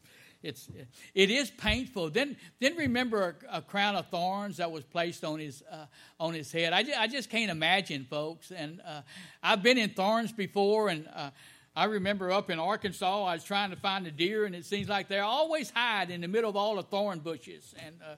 it's 0.42 0.68
it 1.14 1.30
is 1.30 1.50
painful. 1.50 2.11
Then 2.11 2.37
then 2.61 2.76
remember 2.76 3.37
a, 3.50 3.58
a 3.58 3.62
crown 3.62 3.97
of 3.97 4.06
thorns 4.08 4.58
that 4.58 4.70
was 4.70 4.85
placed 4.85 5.25
on 5.25 5.40
his 5.40 5.62
uh, 5.70 5.87
on 6.20 6.35
his 6.35 6.50
head. 6.52 6.73
I, 6.73 6.85
I 6.97 7.08
just 7.08 7.28
can't 7.28 7.50
imagine, 7.50 8.06
folks. 8.08 8.50
And 8.50 8.80
uh, 8.87 9.02
I've 9.42 9.62
been 9.62 9.78
in 9.78 9.90
thorns 9.90 10.32
before, 10.32 10.88
and 10.88 11.08
uh, 11.14 11.30
I 11.78 11.85
remember 11.85 12.32
up 12.32 12.50
in 12.50 12.58
Arkansas, 12.58 13.23
I 13.23 13.35
was 13.35 13.44
trying 13.44 13.70
to 13.70 13.76
find 13.76 14.04
a 14.04 14.11
deer, 14.11 14.47
and 14.47 14.52
it 14.56 14.66
seems 14.66 14.88
like 14.88 15.06
they 15.06 15.20
always 15.20 15.70
hide 15.70 16.11
in 16.11 16.23
the 16.23 16.26
middle 16.26 16.50
of 16.50 16.56
all 16.56 16.75
the 16.75 16.82
thorn 16.82 17.20
bushes. 17.20 17.73
And, 17.87 17.94
uh, 18.02 18.16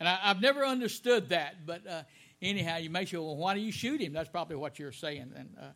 and 0.00 0.08
I, 0.08 0.16
have 0.16 0.40
never 0.40 0.66
understood 0.66 1.28
that. 1.28 1.64
But 1.64 1.86
uh, 1.86 2.02
anyhow, 2.42 2.78
you 2.78 2.90
make 2.90 3.06
sure, 3.06 3.22
well, 3.22 3.36
why 3.36 3.54
do 3.54 3.60
you 3.60 3.70
shoot 3.70 4.00
him? 4.00 4.12
That's 4.12 4.28
probably 4.28 4.56
what 4.56 4.80
you're 4.80 4.90
saying. 4.90 5.30
And, 5.36 5.56
uh, 5.56 5.66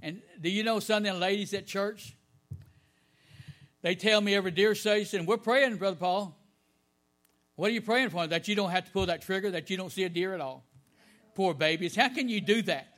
and 0.00 0.22
do 0.40 0.48
you 0.48 0.62
know 0.62 0.80
some 0.80 0.96
of 0.96 1.02
them 1.02 1.20
ladies 1.20 1.52
at 1.52 1.66
church? 1.66 2.16
They 3.82 3.94
tell 3.94 4.22
me 4.22 4.34
every 4.34 4.50
deer 4.50 4.74
season, 4.74 5.26
we're 5.26 5.36
praying, 5.36 5.76
Brother 5.76 5.96
Paul. 5.96 6.34
What 7.54 7.70
are 7.70 7.74
you 7.74 7.82
praying 7.82 8.08
for? 8.08 8.26
That 8.26 8.48
you 8.48 8.54
don't 8.54 8.70
have 8.70 8.86
to 8.86 8.90
pull 8.92 9.04
that 9.06 9.20
trigger, 9.20 9.50
that 9.50 9.68
you 9.68 9.76
don't 9.76 9.92
see 9.92 10.04
a 10.04 10.08
deer 10.08 10.32
at 10.32 10.40
all. 10.40 10.64
Poor 11.34 11.52
babies. 11.52 11.94
How 11.94 12.08
can 12.08 12.30
you 12.30 12.40
do 12.40 12.62
that? 12.62 12.91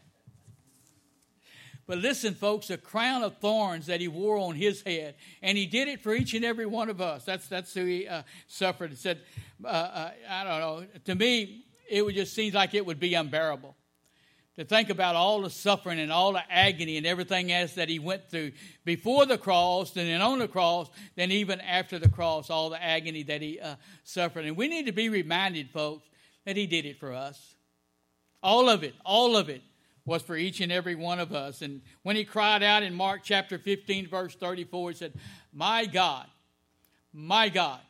But 1.86 1.98
listen, 1.98 2.34
folks, 2.34 2.70
a 2.70 2.78
crown 2.78 3.22
of 3.22 3.38
thorns 3.38 3.86
that 3.86 4.00
he 4.00 4.08
wore 4.08 4.38
on 4.38 4.54
his 4.54 4.82
head, 4.82 5.16
and 5.42 5.58
he 5.58 5.66
did 5.66 5.88
it 5.88 6.00
for 6.00 6.14
each 6.14 6.32
and 6.34 6.44
every 6.44 6.66
one 6.66 6.88
of 6.88 7.00
us. 7.00 7.24
That's 7.24 7.46
that's 7.46 7.74
who 7.74 7.84
he 7.84 8.08
uh, 8.08 8.22
suffered. 8.46 8.90
He 8.90 8.96
said, 8.96 9.20
uh, 9.64 9.68
uh, 9.68 10.10
I 10.28 10.44
don't 10.44 10.60
know. 10.60 10.86
To 11.04 11.14
me, 11.14 11.64
it 11.90 12.04
would 12.04 12.14
just 12.14 12.34
seem 12.34 12.54
like 12.54 12.74
it 12.74 12.86
would 12.86 13.00
be 13.00 13.14
unbearable 13.14 13.76
to 14.56 14.64
think 14.64 14.88
about 14.88 15.16
all 15.16 15.42
the 15.42 15.50
suffering 15.50 15.98
and 15.98 16.12
all 16.12 16.32
the 16.32 16.52
agony 16.52 16.96
and 16.96 17.06
everything 17.06 17.50
else 17.50 17.74
that 17.74 17.88
he 17.88 17.98
went 17.98 18.30
through 18.30 18.52
before 18.84 19.26
the 19.26 19.36
cross, 19.36 19.96
and 19.96 20.08
then 20.08 20.20
on 20.20 20.38
the 20.38 20.48
cross, 20.48 20.88
then 21.16 21.32
even 21.32 21.60
after 21.60 21.98
the 21.98 22.08
cross, 22.08 22.50
all 22.50 22.70
the 22.70 22.82
agony 22.82 23.24
that 23.24 23.42
he 23.42 23.58
uh, 23.58 23.74
suffered. 24.04 24.44
And 24.44 24.56
we 24.56 24.68
need 24.68 24.86
to 24.86 24.92
be 24.92 25.08
reminded, 25.08 25.70
folks, 25.70 26.08
that 26.44 26.56
he 26.56 26.66
did 26.66 26.86
it 26.86 27.00
for 27.00 27.12
us. 27.12 27.56
All 28.42 28.68
of 28.68 28.84
it, 28.84 28.94
all 29.04 29.36
of 29.36 29.48
it 29.48 29.62
was 30.06 30.22
for 30.22 30.36
each 30.36 30.60
and 30.60 30.70
every 30.70 30.94
one 30.94 31.18
of 31.18 31.32
us. 31.32 31.62
And 31.62 31.80
when 32.02 32.16
he 32.16 32.24
cried 32.24 32.62
out 32.62 32.82
in 32.82 32.94
Mark 32.94 33.22
chapter 33.24 33.58
15, 33.58 34.08
verse 34.08 34.34
34, 34.34 34.90
he 34.90 34.96
said, 34.96 35.12
My 35.52 35.86
God, 35.86 36.26
my 37.12 37.48
God, 37.48 37.80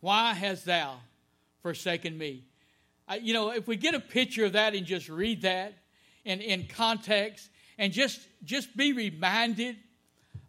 why 0.00 0.34
hast 0.34 0.64
thou 0.64 0.96
forsaken 1.62 2.16
me? 2.16 2.44
I, 3.08 3.16
you 3.16 3.34
know, 3.34 3.50
if 3.50 3.68
we 3.68 3.76
get 3.76 3.94
a 3.94 4.00
picture 4.00 4.44
of 4.44 4.54
that 4.54 4.74
and 4.74 4.84
just 4.84 5.08
read 5.08 5.42
that 5.42 5.74
in, 6.24 6.40
in 6.40 6.66
context 6.66 7.48
and 7.78 7.92
just, 7.92 8.20
just 8.44 8.76
be 8.76 8.92
reminded 8.92 9.76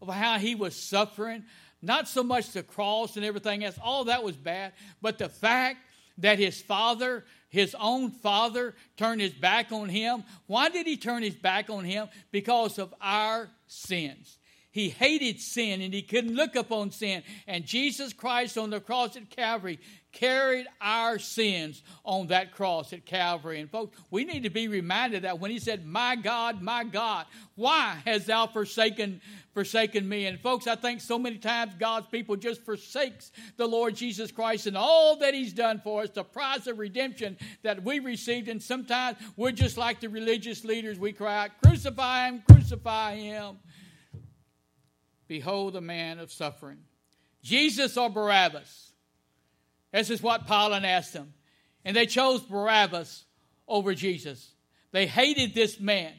of 0.02 0.10
how 0.10 0.40
he 0.40 0.56
was 0.56 0.76
suffering, 0.76 1.44
not 1.82 2.08
so 2.08 2.24
much 2.24 2.52
the 2.52 2.64
cross 2.64 3.16
and 3.16 3.26
everything 3.26 3.64
else, 3.64 3.78
all 3.82 4.06
that 4.06 4.24
was 4.24 4.36
bad, 4.36 4.74
but 5.02 5.20
the 5.20 5.30
fact 5.30 5.78
that 6.18 6.40
his 6.40 6.60
father, 6.62 7.26
his 7.50 7.76
own 7.80 8.12
father, 8.12 8.76
turned 8.98 9.22
his 9.22 9.34
back 9.34 9.72
on 9.72 9.90
him. 9.90 10.24
Why 10.48 10.70
did 10.70 10.86
he 10.86 10.98
turn 10.98 11.24
his 11.24 11.36
back 11.36 11.70
on 11.70 11.86
him? 11.86 12.08
Because 12.32 12.78
of 12.80 12.94
our 13.02 13.50
sins. 13.68 14.38
He 14.78 14.90
hated 14.90 15.42
sin 15.42 15.82
and 15.82 15.92
he 15.92 16.04
couldn't 16.04 16.36
look 16.36 16.56
upon 16.56 16.92
sin. 16.92 17.24
And 17.48 17.66
Jesus 17.66 18.14
Christ 18.14 18.60
on 18.60 18.70
the 18.70 18.80
cross 18.80 19.16
at 19.16 19.28
Calvary 19.32 19.80
carried 20.12 20.68
our 20.80 21.18
sins 21.18 21.82
on 22.06 22.28
that 22.28 22.52
cross 22.52 22.94
at 22.94 23.04
Calvary. 23.04 23.60
And 23.60 23.72
folks, 23.72 23.98
we 24.12 24.24
need 24.24 24.44
to 24.44 24.52
be 24.52 24.68
reminded 24.68 25.24
that 25.24 25.40
when 25.40 25.50
he 25.50 25.58
said, 25.58 25.84
My 25.84 26.16
God, 26.16 26.62
my 26.62 26.84
God, 26.84 27.26
why 27.56 27.98
has 28.06 28.28
thou 28.28 28.46
forsaken 28.46 29.20
forsaken 29.56 30.08
me? 30.08 30.28
And 30.28 30.40
folks, 30.40 30.68
I 30.68 30.76
think 30.76 31.02
so 31.02 31.18
many 31.18 31.40
times 31.40 31.74
God's 31.80 32.06
people 32.12 32.36
just 32.36 32.64
forsakes 32.64 33.32
the 33.56 33.66
Lord 33.66 33.96
Jesus 33.96 34.32
Christ 34.32 34.68
and 34.68 34.78
all 34.78 35.16
that 35.16 35.34
he's 35.34 35.54
done 35.54 35.82
for 35.84 36.04
us, 36.04 36.12
the 36.12 36.24
price 36.24 36.68
of 36.68 36.78
redemption 36.78 37.36
that 37.64 37.82
we 37.82 37.98
received. 37.98 38.48
And 38.48 38.62
sometimes 38.62 39.18
we're 39.36 39.54
just 39.54 39.76
like 39.76 40.02
the 40.02 40.10
religious 40.10 40.64
leaders. 40.64 41.00
We 41.00 41.14
cry 41.14 41.46
out, 41.46 41.50
Crucify 41.64 42.28
him, 42.28 42.44
crucify 42.48 43.16
him. 43.16 43.58
Behold 45.28 45.74
the 45.74 45.82
man 45.82 46.20
of 46.20 46.32
suffering. 46.32 46.80
Jesus 47.44 47.98
or 47.98 48.10
Barabbas? 48.10 48.92
This 49.92 50.10
is 50.10 50.22
what 50.22 50.48
Pilate 50.48 50.84
asked 50.84 51.14
them. 51.14 51.34
And 51.86 51.96
they 51.96 52.06
chose 52.06 52.42
Barabbas 52.42 53.26
over 53.68 53.94
Jesus. 53.94 54.52
They 54.92 55.08
hated 55.08 55.54
this 55.54 55.80
man. 55.80 56.14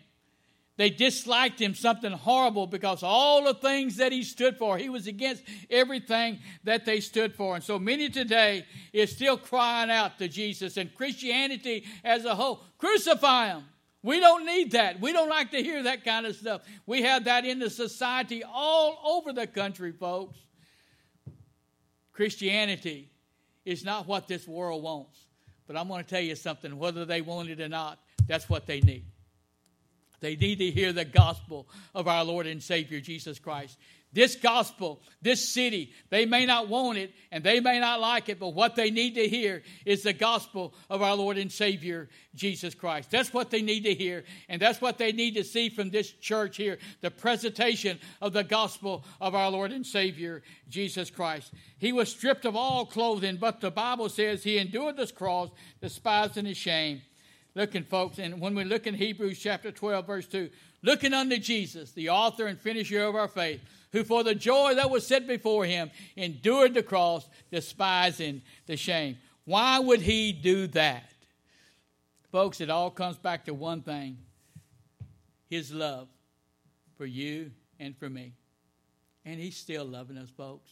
They 0.79 0.91
disliked 0.91 1.61
him 1.61 1.75
something 1.75 2.13
horrible 2.13 2.69
because 2.69 3.03
all 3.03 3.43
the 3.43 3.55
things 3.55 3.97
that 3.97 4.13
he 4.13 4.23
stood 4.23 4.57
for, 4.59 4.79
he 4.79 4.89
was 4.89 5.09
against 5.09 5.43
everything 5.69 6.39
that 6.63 6.85
they 6.85 7.01
stood 7.01 7.35
for. 7.35 7.57
And 7.57 7.65
so 7.65 7.81
many 7.81 8.09
today 8.09 8.65
is 8.93 9.11
still 9.11 9.37
crying 9.37 9.91
out 9.91 10.19
to 10.19 10.29
Jesus 10.29 10.77
and 10.77 10.95
Christianity 10.95 11.85
as 12.05 12.25
a 12.25 12.37
whole 12.37 12.63
crucify 12.79 13.49
him. 13.49 13.65
We 14.03 14.21
don't 14.21 14.47
need 14.47 14.73
that. 14.73 15.01
We 15.01 15.13
don't 15.13 15.29
like 15.29 15.51
to 15.51 15.63
hear 15.63 15.83
that 15.85 16.05
kind 16.05 16.25
of 16.27 16.37
stuff. 16.37 16.63
We 16.87 17.03
have 17.03 17.25
that 17.25 17.45
in 17.45 17.59
the 17.59 17.71
society 17.71 18.45
all 18.45 18.99
over 19.05 19.33
the 19.33 19.47
country, 19.47 19.93
folks. 19.93 20.39
Christianity 22.13 23.11
is 23.65 23.85
not 23.85 24.07
what 24.07 24.29
this 24.29 24.47
world 24.47 24.83
wants. 24.83 25.19
But 25.67 25.77
I'm 25.77 25.89
going 25.89 26.03
to 26.03 26.09
tell 26.09 26.21
you 26.21 26.35
something 26.35 26.79
whether 26.79 27.05
they 27.05 27.21
want 27.21 27.51
it 27.51 27.61
or 27.61 27.69
not, 27.69 27.99
that's 28.27 28.49
what 28.49 28.67
they 28.67 28.81
need. 28.81 29.05
They 30.21 30.35
need 30.35 30.59
to 30.59 30.71
hear 30.71 30.93
the 30.93 31.05
gospel 31.05 31.69
of 31.95 32.09
our 32.09 32.25
Lord 32.25 32.47
and 32.47 32.63
Savior 32.63 33.01
Jesus 33.01 33.39
Christ. 33.39 33.79
This 34.13 34.37
gospel, 34.37 35.03
this 35.21 35.53
city, 35.53 35.93
they 36.09 36.25
may 36.25 36.47
not 36.47 36.69
want 36.69 36.97
it 36.97 37.13
and 37.31 37.45
they 37.45 37.61
may 37.61 37.79
not 37.79 38.01
like 38.01 38.31
it, 38.31 38.41
but 38.41 38.55
what 38.55 38.75
they 38.75 38.91
need 38.91 39.17
to 39.17 39.29
hear 39.29 39.63
is 39.85 40.03
the 40.03 40.15
gospel 40.15 40.73
of 40.89 41.03
our 41.03 41.15
Lord 41.15 41.37
and 41.37 41.53
Savior, 41.53 42.09
Jesus 42.35 42.75
Christ. 42.75 43.11
That's 43.11 43.35
what 43.35 43.51
they 43.51 43.61
need 43.61 43.85
to 43.85 43.95
hear, 43.95 44.25
and 44.49 44.63
that's 44.63 44.81
what 44.81 44.97
they 44.97 45.13
need 45.13 45.35
to 45.35 45.45
see 45.45 45.69
from 45.69 45.91
this 45.91 46.11
church 46.11 46.57
here 46.57 46.79
the 47.03 47.11
presentation 47.11 47.99
of 48.23 48.33
the 48.33 48.45
gospel 48.45 49.05
of 49.21 49.35
our 49.35 49.51
Lord 49.51 49.73
and 49.73 49.87
Savior, 49.87 50.43
Jesus 50.71 51.11
Christ. 51.11 51.53
He 51.77 51.93
was 51.93 52.09
stripped 52.09 52.47
of 52.47 52.57
all 52.57 52.87
clothing, 52.87 53.37
but 53.37 53.61
the 53.61 53.71
Bible 53.71 54.09
says 54.09 54.43
he 54.43 54.57
endured 54.57 54.97
this 54.97 55.13
cross, 55.13 55.51
despised 55.83 56.39
and 56.39 56.49
ashamed. 56.49 57.03
Looking, 57.55 57.83
folks, 57.83 58.19
and 58.19 58.41
when 58.41 58.55
we 58.55 58.65
look 58.65 58.87
in 58.87 58.95
Hebrews 58.95 59.39
chapter 59.39 59.73
12, 59.73 60.07
verse 60.07 60.27
2, 60.29 60.49
looking 60.83 61.15
unto 61.15 61.39
Jesus, 61.39 61.93
the 61.93 62.11
author 62.11 62.47
and 62.47 62.59
finisher 62.59 63.03
of 63.05 63.15
our 63.15 63.29
faith 63.29 63.61
who 63.93 64.05
for 64.05 64.23
the 64.23 64.35
joy 64.35 64.75
that 64.75 64.91
was 64.91 65.07
set 65.07 65.27
before 65.27 65.65
him 65.65 65.91
endured 66.17 66.75
the 66.75 66.83
cross, 66.83 67.29
despising 67.51 68.43
the 68.67 68.77
shame. 68.77 69.17
Why 69.45 69.79
would 69.79 70.03
he 70.03 70.33
do 70.33 70.67
that? 70.69 71.11
Folks, 72.31 72.61
it 72.61 72.69
all 72.69 72.91
comes 72.91 73.17
back 73.17 73.47
to 73.47 73.55
one 73.55 73.81
thing 73.81 74.19
his 75.49 75.73
love 75.73 76.09
for 76.97 77.07
you 77.07 77.51
and 77.81 77.97
for 77.97 78.11
me. 78.11 78.35
And 79.25 79.41
he's 79.41 79.57
still 79.57 79.87
loving 79.87 80.19
us, 80.19 80.29
folks. 80.29 80.71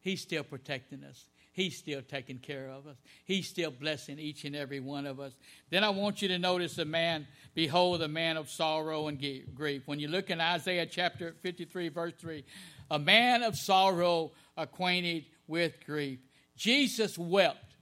He's 0.00 0.22
still 0.22 0.44
protecting 0.44 1.04
us. 1.04 1.26
He's 1.54 1.78
still 1.78 2.02
taking 2.02 2.38
care 2.38 2.68
of 2.68 2.88
us. 2.88 2.96
He's 3.24 3.46
still 3.46 3.70
blessing 3.70 4.18
each 4.18 4.44
and 4.44 4.56
every 4.56 4.80
one 4.80 5.06
of 5.06 5.20
us. 5.20 5.32
Then 5.70 5.84
I 5.84 5.90
want 5.90 6.20
you 6.20 6.26
to 6.28 6.38
notice 6.38 6.78
a 6.78 6.84
man, 6.84 7.28
behold, 7.54 8.02
a 8.02 8.08
man 8.08 8.36
of 8.36 8.50
sorrow 8.50 9.06
and 9.06 9.24
grief. 9.54 9.82
When 9.86 10.00
you 10.00 10.08
look 10.08 10.30
in 10.30 10.40
Isaiah 10.40 10.84
chapter 10.84 11.36
53, 11.42 11.90
verse 11.90 12.12
3, 12.18 12.44
a 12.90 12.98
man 12.98 13.44
of 13.44 13.56
sorrow 13.56 14.32
acquainted 14.56 15.26
with 15.46 15.74
grief. 15.86 16.18
Jesus 16.56 17.16
wept 17.16 17.76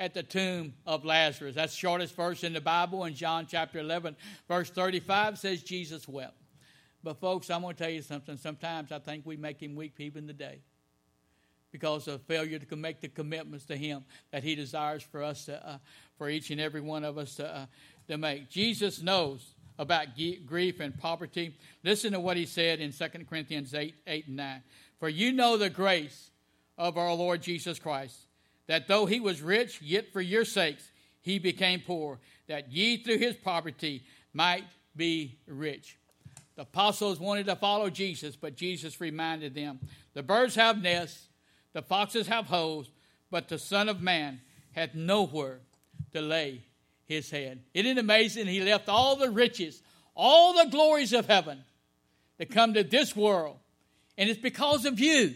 at 0.00 0.12
the 0.12 0.24
tomb 0.24 0.74
of 0.84 1.04
Lazarus. 1.04 1.54
That's 1.54 1.72
the 1.72 1.78
shortest 1.78 2.16
verse 2.16 2.42
in 2.42 2.52
the 2.52 2.60
Bible. 2.60 3.04
In 3.04 3.14
John 3.14 3.46
chapter 3.48 3.78
11, 3.78 4.16
verse 4.48 4.70
35 4.70 5.38
says 5.38 5.62
Jesus 5.62 6.08
wept. 6.08 6.34
But, 7.04 7.20
folks, 7.20 7.48
I'm 7.48 7.62
going 7.62 7.76
to 7.76 7.80
tell 7.80 7.92
you 7.92 8.02
something. 8.02 8.36
Sometimes 8.38 8.90
I 8.90 8.98
think 8.98 9.24
we 9.24 9.36
make 9.36 9.62
him 9.62 9.76
weak 9.76 9.94
even 10.00 10.26
today 10.26 10.62
because 11.74 12.06
of 12.06 12.22
failure 12.22 12.60
to 12.60 12.76
make 12.76 13.00
the 13.00 13.08
commitments 13.08 13.64
to 13.64 13.76
Him 13.76 14.04
that 14.30 14.44
He 14.44 14.54
desires 14.54 15.02
for 15.02 15.24
us 15.24 15.46
to, 15.46 15.68
uh, 15.68 15.78
for 16.16 16.30
each 16.30 16.52
and 16.52 16.60
every 16.60 16.80
one 16.80 17.02
of 17.02 17.18
us 17.18 17.34
to, 17.34 17.52
uh, 17.52 17.66
to 18.06 18.16
make. 18.16 18.48
Jesus 18.48 19.02
knows 19.02 19.44
about 19.76 20.06
grief 20.46 20.78
and 20.78 20.96
poverty. 20.96 21.56
Listen 21.82 22.12
to 22.12 22.20
what 22.20 22.36
He 22.36 22.46
said 22.46 22.78
in 22.78 22.92
2 22.92 23.08
Corinthians 23.28 23.74
8, 23.74 23.92
8 24.06 24.26
and 24.28 24.36
9. 24.36 24.62
For 25.00 25.08
you 25.08 25.32
know 25.32 25.56
the 25.56 25.68
grace 25.68 26.30
of 26.78 26.96
our 26.96 27.12
Lord 27.12 27.42
Jesus 27.42 27.80
Christ, 27.80 28.18
that 28.68 28.86
though 28.86 29.06
He 29.06 29.18
was 29.18 29.42
rich, 29.42 29.82
yet 29.82 30.12
for 30.12 30.20
your 30.20 30.44
sakes 30.44 30.88
He 31.22 31.40
became 31.40 31.80
poor, 31.84 32.20
that 32.46 32.70
ye 32.70 32.98
through 32.98 33.18
His 33.18 33.34
poverty 33.34 34.04
might 34.32 34.62
be 34.94 35.40
rich. 35.48 35.98
The 36.54 36.62
apostles 36.62 37.18
wanted 37.18 37.46
to 37.46 37.56
follow 37.56 37.90
Jesus, 37.90 38.36
but 38.36 38.54
Jesus 38.54 39.00
reminded 39.00 39.56
them 39.56 39.80
the 40.12 40.22
birds 40.22 40.54
have 40.54 40.80
nests 40.80 41.26
the 41.74 41.82
foxes 41.82 42.26
have 42.28 42.46
holes, 42.46 42.90
but 43.30 43.48
the 43.48 43.58
Son 43.58 43.90
of 43.90 44.00
Man 44.00 44.40
hath 44.72 44.94
nowhere 44.94 45.60
to 46.12 46.22
lay 46.22 46.62
his 47.04 47.30
head. 47.30 47.60
Isn't 47.74 47.98
it 47.98 48.00
amazing? 48.00 48.46
He 48.46 48.62
left 48.62 48.88
all 48.88 49.16
the 49.16 49.30
riches, 49.30 49.82
all 50.14 50.54
the 50.54 50.70
glories 50.70 51.12
of 51.12 51.26
heaven 51.26 51.62
to 52.38 52.46
come 52.46 52.72
to 52.74 52.82
this 52.82 53.14
world. 53.14 53.58
And 54.16 54.30
it's 54.30 54.40
because 54.40 54.86
of 54.86 54.98
you. 54.98 55.34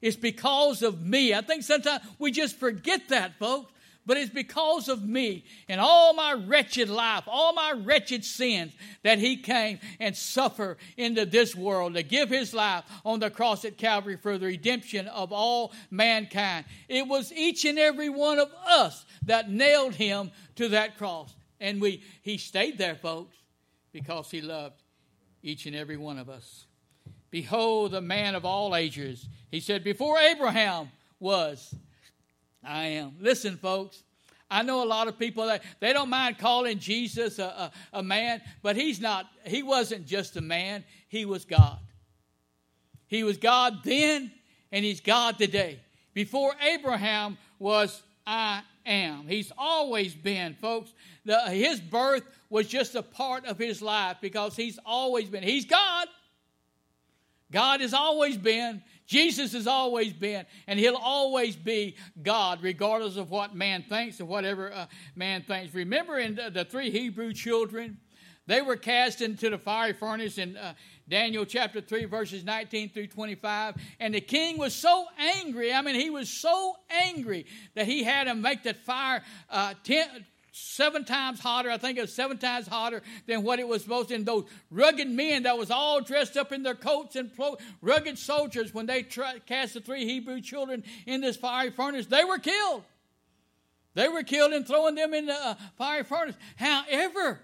It's 0.00 0.16
because 0.16 0.82
of 0.82 1.04
me. 1.04 1.34
I 1.34 1.42
think 1.42 1.62
sometimes 1.62 2.02
we 2.18 2.30
just 2.30 2.56
forget 2.56 3.08
that, 3.10 3.38
folks 3.38 3.70
but 4.06 4.16
it's 4.16 4.30
because 4.30 4.88
of 4.88 5.02
me 5.02 5.44
and 5.68 5.80
all 5.80 6.12
my 6.14 6.32
wretched 6.32 6.88
life, 6.88 7.24
all 7.26 7.52
my 7.52 7.72
wretched 7.72 8.24
sins 8.24 8.72
that 9.02 9.18
he 9.18 9.36
came 9.36 9.78
and 9.98 10.16
suffered 10.16 10.76
into 10.96 11.24
this 11.24 11.54
world 11.54 11.94
to 11.94 12.02
give 12.02 12.28
his 12.28 12.52
life 12.52 12.84
on 13.04 13.20
the 13.20 13.30
cross 13.30 13.64
at 13.64 13.78
Calvary 13.78 14.16
for 14.16 14.36
the 14.36 14.46
redemption 14.46 15.08
of 15.08 15.32
all 15.32 15.72
mankind. 15.90 16.64
It 16.88 17.06
was 17.06 17.32
each 17.32 17.64
and 17.64 17.78
every 17.78 18.08
one 18.08 18.38
of 18.38 18.50
us 18.68 19.04
that 19.24 19.50
nailed 19.50 19.94
him 19.94 20.30
to 20.56 20.68
that 20.70 20.98
cross. 20.98 21.34
And 21.60 21.80
we 21.80 22.02
he 22.22 22.36
stayed 22.36 22.78
there, 22.78 22.96
folks, 22.96 23.36
because 23.92 24.30
he 24.30 24.40
loved 24.40 24.82
each 25.42 25.66
and 25.66 25.76
every 25.76 25.96
one 25.96 26.18
of 26.18 26.28
us. 26.28 26.66
Behold, 27.30 27.92
the 27.92 28.00
man 28.00 28.34
of 28.34 28.44
all 28.44 28.76
ages. 28.76 29.28
He 29.50 29.60
said, 29.60 29.82
Before 29.82 30.18
Abraham 30.18 30.90
was, 31.18 31.74
I 32.66 32.86
am. 32.86 33.16
Listen, 33.20 33.56
folks. 33.56 34.02
I 34.50 34.62
know 34.62 34.84
a 34.84 34.86
lot 34.86 35.08
of 35.08 35.18
people 35.18 35.46
that 35.46 35.62
they 35.80 35.92
don't 35.92 36.10
mind 36.10 36.38
calling 36.38 36.78
Jesus 36.78 37.38
a, 37.38 37.44
a, 37.44 37.72
a 37.94 38.02
man, 38.02 38.40
but 38.62 38.76
he's 38.76 39.00
not, 39.00 39.26
he 39.44 39.62
wasn't 39.62 40.06
just 40.06 40.36
a 40.36 40.40
man, 40.40 40.84
he 41.08 41.24
was 41.24 41.44
God. 41.44 41.78
He 43.06 43.24
was 43.24 43.36
God 43.36 43.82
then, 43.84 44.30
and 44.70 44.84
he's 44.84 45.00
God 45.00 45.38
today. 45.38 45.80
Before 46.12 46.54
Abraham 46.60 47.38
was, 47.58 48.02
I 48.26 48.62
am. 48.86 49.26
He's 49.26 49.50
always 49.58 50.14
been, 50.14 50.54
folks. 50.54 50.92
The, 51.24 51.40
his 51.50 51.80
birth 51.80 52.22
was 52.48 52.68
just 52.68 52.94
a 52.94 53.02
part 53.02 53.46
of 53.46 53.58
his 53.58 53.82
life 53.82 54.18
because 54.20 54.56
he's 54.56 54.78
always 54.84 55.28
been. 55.28 55.42
He's 55.42 55.64
God. 55.64 56.06
God 57.50 57.80
has 57.80 57.94
always 57.94 58.36
been. 58.36 58.82
Jesus 59.06 59.52
has 59.52 59.66
always 59.66 60.12
been. 60.12 60.46
And 60.66 60.78
he'll 60.78 60.96
always 60.96 61.56
be 61.56 61.96
God, 62.22 62.62
regardless 62.62 63.16
of 63.16 63.30
what 63.30 63.54
man 63.54 63.82
thinks 63.82 64.20
or 64.20 64.24
whatever 64.24 64.72
uh, 64.72 64.86
man 65.14 65.42
thinks. 65.42 65.74
Remember 65.74 66.18
in 66.18 66.34
the, 66.34 66.50
the, 66.50 66.64
three 66.64 66.90
Hebrew 66.90 67.32
children? 67.32 67.98
They 68.46 68.60
were 68.60 68.76
cast 68.76 69.22
into 69.22 69.48
the 69.48 69.56
fiery 69.56 69.94
furnace 69.94 70.36
in 70.36 70.56
uh, 70.56 70.74
Daniel 71.08 71.46
chapter 71.46 71.80
3, 71.80 72.04
verses 72.04 72.44
19 72.44 72.90
through 72.90 73.06
25. 73.06 73.76
And 74.00 74.14
the 74.14 74.20
king 74.20 74.58
was 74.58 74.74
so 74.74 75.06
angry. 75.18 75.72
I 75.72 75.80
mean, 75.80 75.94
he 75.94 76.10
was 76.10 76.28
so 76.28 76.76
angry 76.90 77.46
that 77.74 77.86
he 77.86 78.02
had 78.02 78.24
to 78.24 78.34
make 78.34 78.64
that 78.64 78.84
fire 78.84 79.22
uh, 79.48 79.74
ten, 79.82 80.26
seven 80.56 81.04
times 81.04 81.40
hotter. 81.40 81.68
I 81.68 81.78
think 81.78 81.98
it 81.98 82.02
was 82.02 82.14
seven 82.14 82.38
times 82.38 82.68
hotter 82.68 83.02
than 83.26 83.42
what 83.42 83.58
it 83.58 83.66
was 83.66 83.82
supposed 83.82 84.10
to. 84.10 84.14
And 84.14 84.24
those 84.24 84.44
rugged 84.70 85.08
men 85.08 85.42
that 85.42 85.58
was 85.58 85.68
all 85.68 86.00
dressed 86.00 86.36
up 86.36 86.52
in 86.52 86.62
their 86.62 86.76
coats 86.76 87.16
and 87.16 87.32
rugged 87.82 88.18
soldiers, 88.18 88.72
when 88.72 88.86
they 88.86 89.02
cast 89.02 89.74
the 89.74 89.80
three 89.80 90.04
Hebrew 90.04 90.40
children 90.40 90.84
in 91.06 91.20
this 91.20 91.36
fiery 91.36 91.70
furnace, 91.70 92.06
they 92.06 92.22
were 92.22 92.38
killed. 92.38 92.84
They 93.94 94.08
were 94.08 94.22
killed 94.22 94.52
and 94.52 94.64
throwing 94.64 94.94
them 94.94 95.12
in 95.12 95.26
the 95.26 95.34
uh, 95.34 95.54
fiery 95.76 96.04
furnace. 96.04 96.36
However, 96.54 97.40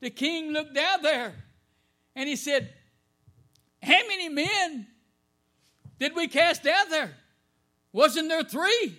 the 0.00 0.10
king 0.10 0.52
looked 0.52 0.74
down 0.74 1.00
there 1.02 1.32
and 2.14 2.28
he 2.28 2.36
said, 2.36 2.70
How 3.82 4.06
many 4.08 4.28
men 4.28 4.86
did 5.98 6.14
we 6.14 6.28
cast 6.28 6.64
down 6.64 6.90
there? 6.90 7.14
Wasn't 7.92 8.28
there 8.28 8.44
three? 8.44 8.94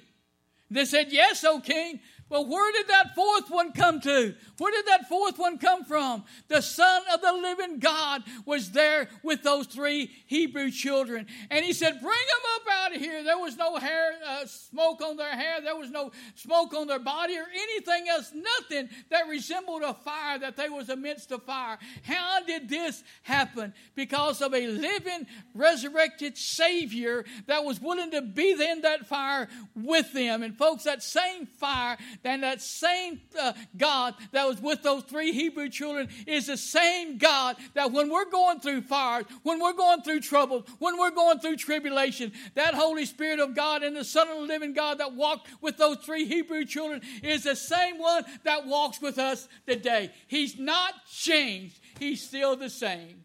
They 0.72 0.86
said, 0.86 1.12
Yes, 1.12 1.44
O 1.44 1.60
king. 1.60 2.00
Well, 2.30 2.46
where 2.46 2.72
did 2.72 2.88
that 2.90 3.16
fourth 3.16 3.50
one 3.50 3.72
come 3.72 4.00
to? 4.02 4.36
Where 4.60 4.72
did 4.72 4.86
that 4.86 5.10
fourth 5.10 5.40
one 5.40 5.58
come 5.58 5.84
from? 5.84 6.24
The 6.48 6.62
Son 6.62 7.02
of 7.12 7.22
the 7.22 7.34
living 7.34 7.80
God 7.80 8.24
was 8.46 8.72
there 8.72 9.10
with 9.24 9.42
those 9.42 9.66
three 9.66 10.12
Hebrew 10.28 10.70
children. 10.70 11.26
And 11.50 11.66
he 11.66 11.74
said, 11.74 11.94
Bring 11.94 12.04
them 12.04 12.52
up 12.56 12.62
out 12.72 12.96
of 12.96 13.02
here. 13.02 13.24
There 13.24 13.40
was 13.40 13.58
no 13.58 13.78
hair, 13.78 14.12
uh, 14.28 14.46
smoke 14.46 15.02
on 15.02 15.18
their 15.18 15.32
hair. 15.32 15.60
There 15.62 15.76
was 15.76 15.90
no 15.90 16.12
smoke 16.36 16.74
on 16.76 16.86
their 16.86 17.00
body 17.00 17.36
or 17.36 17.48
anything 17.52 18.08
else. 18.10 18.32
Nothing 18.34 18.90
that 19.10 19.28
resembled 19.28 19.82
a 19.82 19.96
fire, 19.96 20.38
that 20.38 20.56
they 20.56 20.70
was 20.70 20.90
amidst 20.90 21.32
a 21.32 21.40
fire. 21.40 21.80
How 22.04 22.44
did 22.44 22.70
this 22.70 23.04
happen? 23.24 23.74
Because 23.96 24.42
of 24.42 24.54
a 24.54 24.68
living, 24.68 25.26
resurrected 25.56 26.38
Savior 26.38 27.26
that 27.48 27.64
was 27.64 27.82
willing 27.82 28.12
to 28.12 28.22
be 28.22 28.52
in 28.52 28.82
that 28.82 29.08
fire 29.08 29.48
with 29.76 30.14
them. 30.14 30.44
And 30.44 30.56
folks, 30.56 30.84
that 30.84 31.02
same 31.02 31.48
fire 31.48 31.98
and 32.24 32.44
that 32.44 32.62
same 32.62 33.22
uh, 33.40 33.54
God 33.78 34.16
that 34.32 34.48
was 34.48 34.62
with 34.62 34.84
those 34.84 35.04
three 35.04 35.32
Hebrew 35.32 35.70
children 35.70 36.10
is 36.28 36.48
the 36.48 36.58
same 36.58 37.18
God 37.18 37.58
that 37.74 37.92
when 37.92 38.10
we're 38.10 38.30
going 38.30 38.60
through 38.60 38.82
fire, 38.82 39.24
when 39.44 39.60
we're 39.60 39.74
going 39.74 40.02
through 40.02 40.22
trouble, 40.22 40.66
when 40.80 40.98
we're 40.98 41.12
going 41.12 41.40
through 41.40 41.58
tribulation, 41.58 42.32
that 42.56 42.74
Holy 42.74 43.06
Spirit 43.06 43.40
of 43.40 43.56
God 43.56 43.84
and 43.84 43.96
the 43.96 44.04
Son 44.04 44.28
of 44.28 44.38
the 44.38 44.44
living 44.44 44.74
God 44.74 45.00
that 45.00 45.14
walked 45.14 45.48
with 45.62 45.78
those 45.78 45.98
three 45.98 46.26
Hebrew 46.26 46.66
children 46.66 47.02
is 47.24 47.44
the 47.44 47.56
same 47.56 47.98
one 47.98 48.24
that 48.44 48.66
walks 48.68 49.02
with 49.02 49.18
us 49.18 49.48
today. 49.68 50.12
He's 50.28 50.58
not 50.58 50.94
changed, 51.12 51.80
He's 52.00 52.22
still 52.22 52.56
the 52.56 52.70
same. 52.70 53.24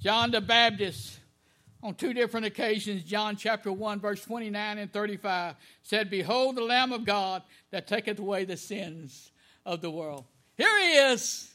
John 0.00 0.30
the 0.30 0.40
Baptist 0.40 1.18
on 1.82 1.94
two 1.94 2.12
different 2.12 2.46
occasions, 2.46 3.04
John 3.04 3.36
chapter 3.36 3.72
1, 3.72 4.00
verse 4.00 4.22
29 4.24 4.78
and 4.78 4.92
35 4.92 5.54
said, 5.82 6.10
Behold 6.10 6.56
the 6.56 6.62
Lamb 6.62 6.92
of 6.92 7.04
God 7.04 7.42
that 7.70 7.86
taketh 7.86 8.18
away 8.18 8.44
the 8.44 8.56
sins 8.56 9.30
of 9.64 9.80
the 9.80 9.90
world. 9.90 10.24
Here 10.56 10.78
he 10.80 10.94
is. 11.12 11.50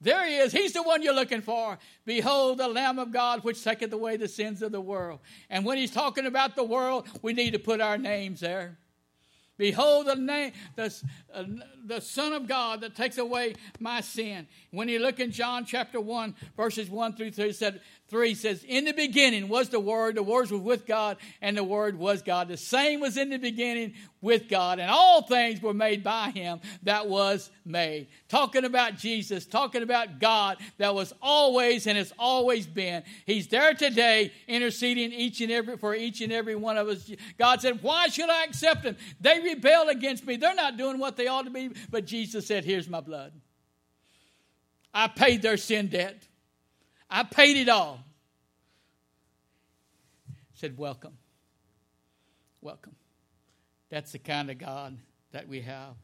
There 0.00 0.24
he 0.26 0.36
is. 0.36 0.52
He's 0.52 0.72
the 0.72 0.82
one 0.82 1.02
you're 1.02 1.14
looking 1.14 1.42
for. 1.42 1.78
Behold 2.06 2.58
the 2.58 2.68
Lamb 2.68 2.98
of 2.98 3.12
God 3.12 3.44
which 3.44 3.62
taketh 3.62 3.92
away 3.92 4.16
the 4.16 4.28
sins 4.28 4.62
of 4.62 4.72
the 4.72 4.80
world. 4.80 5.18
And 5.50 5.64
when 5.64 5.76
he's 5.76 5.90
talking 5.90 6.26
about 6.26 6.56
the 6.56 6.64
world, 6.64 7.06
we 7.20 7.32
need 7.32 7.52
to 7.52 7.58
put 7.58 7.80
our 7.80 7.98
names 7.98 8.40
there. 8.40 8.78
Behold 9.58 10.06
the 10.06 10.14
name, 10.14 10.52
the, 10.76 10.94
uh, 11.34 11.44
the 11.84 12.00
Son 12.00 12.32
of 12.32 12.46
God 12.46 12.80
that 12.82 12.94
takes 12.94 13.18
away 13.18 13.56
my 13.80 14.00
sin. 14.00 14.46
When 14.70 14.88
you 14.88 15.00
look 15.00 15.18
in 15.18 15.32
John 15.32 15.64
chapter 15.64 16.00
1, 16.00 16.36
verses 16.56 16.88
1 16.88 17.16
through 17.16 17.32
3, 17.32 17.52
said, 17.52 17.80
3 18.08 18.34
says, 18.34 18.64
In 18.64 18.86
the 18.86 18.92
beginning 18.92 19.48
was 19.48 19.68
the 19.68 19.80
Word, 19.80 20.14
the 20.14 20.22
Word 20.22 20.50
was 20.50 20.62
with 20.62 20.86
God, 20.86 21.18
and 21.42 21.56
the 21.56 21.64
Word 21.64 21.98
was 21.98 22.22
God. 22.22 22.48
The 22.48 22.56
same 22.56 23.00
was 23.00 23.18
in 23.18 23.28
the 23.28 23.36
beginning 23.36 23.92
with 24.22 24.48
God, 24.48 24.78
and 24.78 24.90
all 24.90 25.22
things 25.22 25.60
were 25.60 25.74
made 25.74 26.02
by 26.02 26.30
Him 26.30 26.60
that 26.84 27.06
was 27.06 27.50
made. 27.66 28.08
Talking 28.28 28.64
about 28.64 28.96
Jesus, 28.96 29.44
talking 29.44 29.82
about 29.82 30.20
God 30.20 30.56
that 30.78 30.94
was 30.94 31.12
always 31.20 31.86
and 31.86 31.98
has 31.98 32.12
always 32.18 32.66
been. 32.66 33.02
He's 33.26 33.48
there 33.48 33.74
today, 33.74 34.32
interceding 34.46 35.12
each 35.12 35.42
and 35.42 35.52
every 35.52 35.76
for 35.76 35.94
each 35.94 36.22
and 36.22 36.32
every 36.32 36.56
one 36.56 36.78
of 36.78 36.88
us. 36.88 37.10
God 37.36 37.60
said, 37.60 37.82
Why 37.82 38.08
should 38.08 38.30
I 38.30 38.44
accept 38.44 38.84
them? 38.84 38.96
They 39.20 39.40
rebel 39.40 39.90
against 39.90 40.26
me. 40.26 40.36
They're 40.36 40.54
not 40.54 40.78
doing 40.78 40.98
what 40.98 41.16
they 41.16 41.26
ought 41.26 41.44
to 41.44 41.50
be. 41.50 41.70
But 41.90 42.06
Jesus 42.06 42.46
said, 42.46 42.64
Here's 42.64 42.88
my 42.88 43.00
blood. 43.00 43.32
I 44.94 45.08
paid 45.08 45.42
their 45.42 45.58
sin 45.58 45.88
debt. 45.88 46.27
I 47.10 47.22
paid 47.22 47.56
it 47.56 47.68
all. 47.68 48.00
Said, 50.54 50.76
Welcome. 50.76 51.16
Welcome. 52.60 52.96
That's 53.90 54.12
the 54.12 54.18
kind 54.18 54.50
of 54.50 54.58
God 54.58 54.98
that 55.32 55.48
we 55.48 55.62
have. 55.62 55.94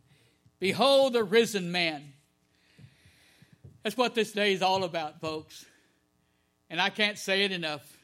Behold 0.61 1.12
the 1.12 1.25
risen 1.25 1.73
man. 1.73 2.12
That's 3.83 3.97
what 3.97 4.14
this 4.14 4.33
day 4.33 4.53
is 4.55 4.62
all 4.62 4.85
about, 4.85 5.21
folks. 5.21 5.67
And 6.71 6.81
I 6.81 6.88
can't 6.88 7.19
say 7.19 7.45
it 7.45 7.53
enough. 7.53 7.99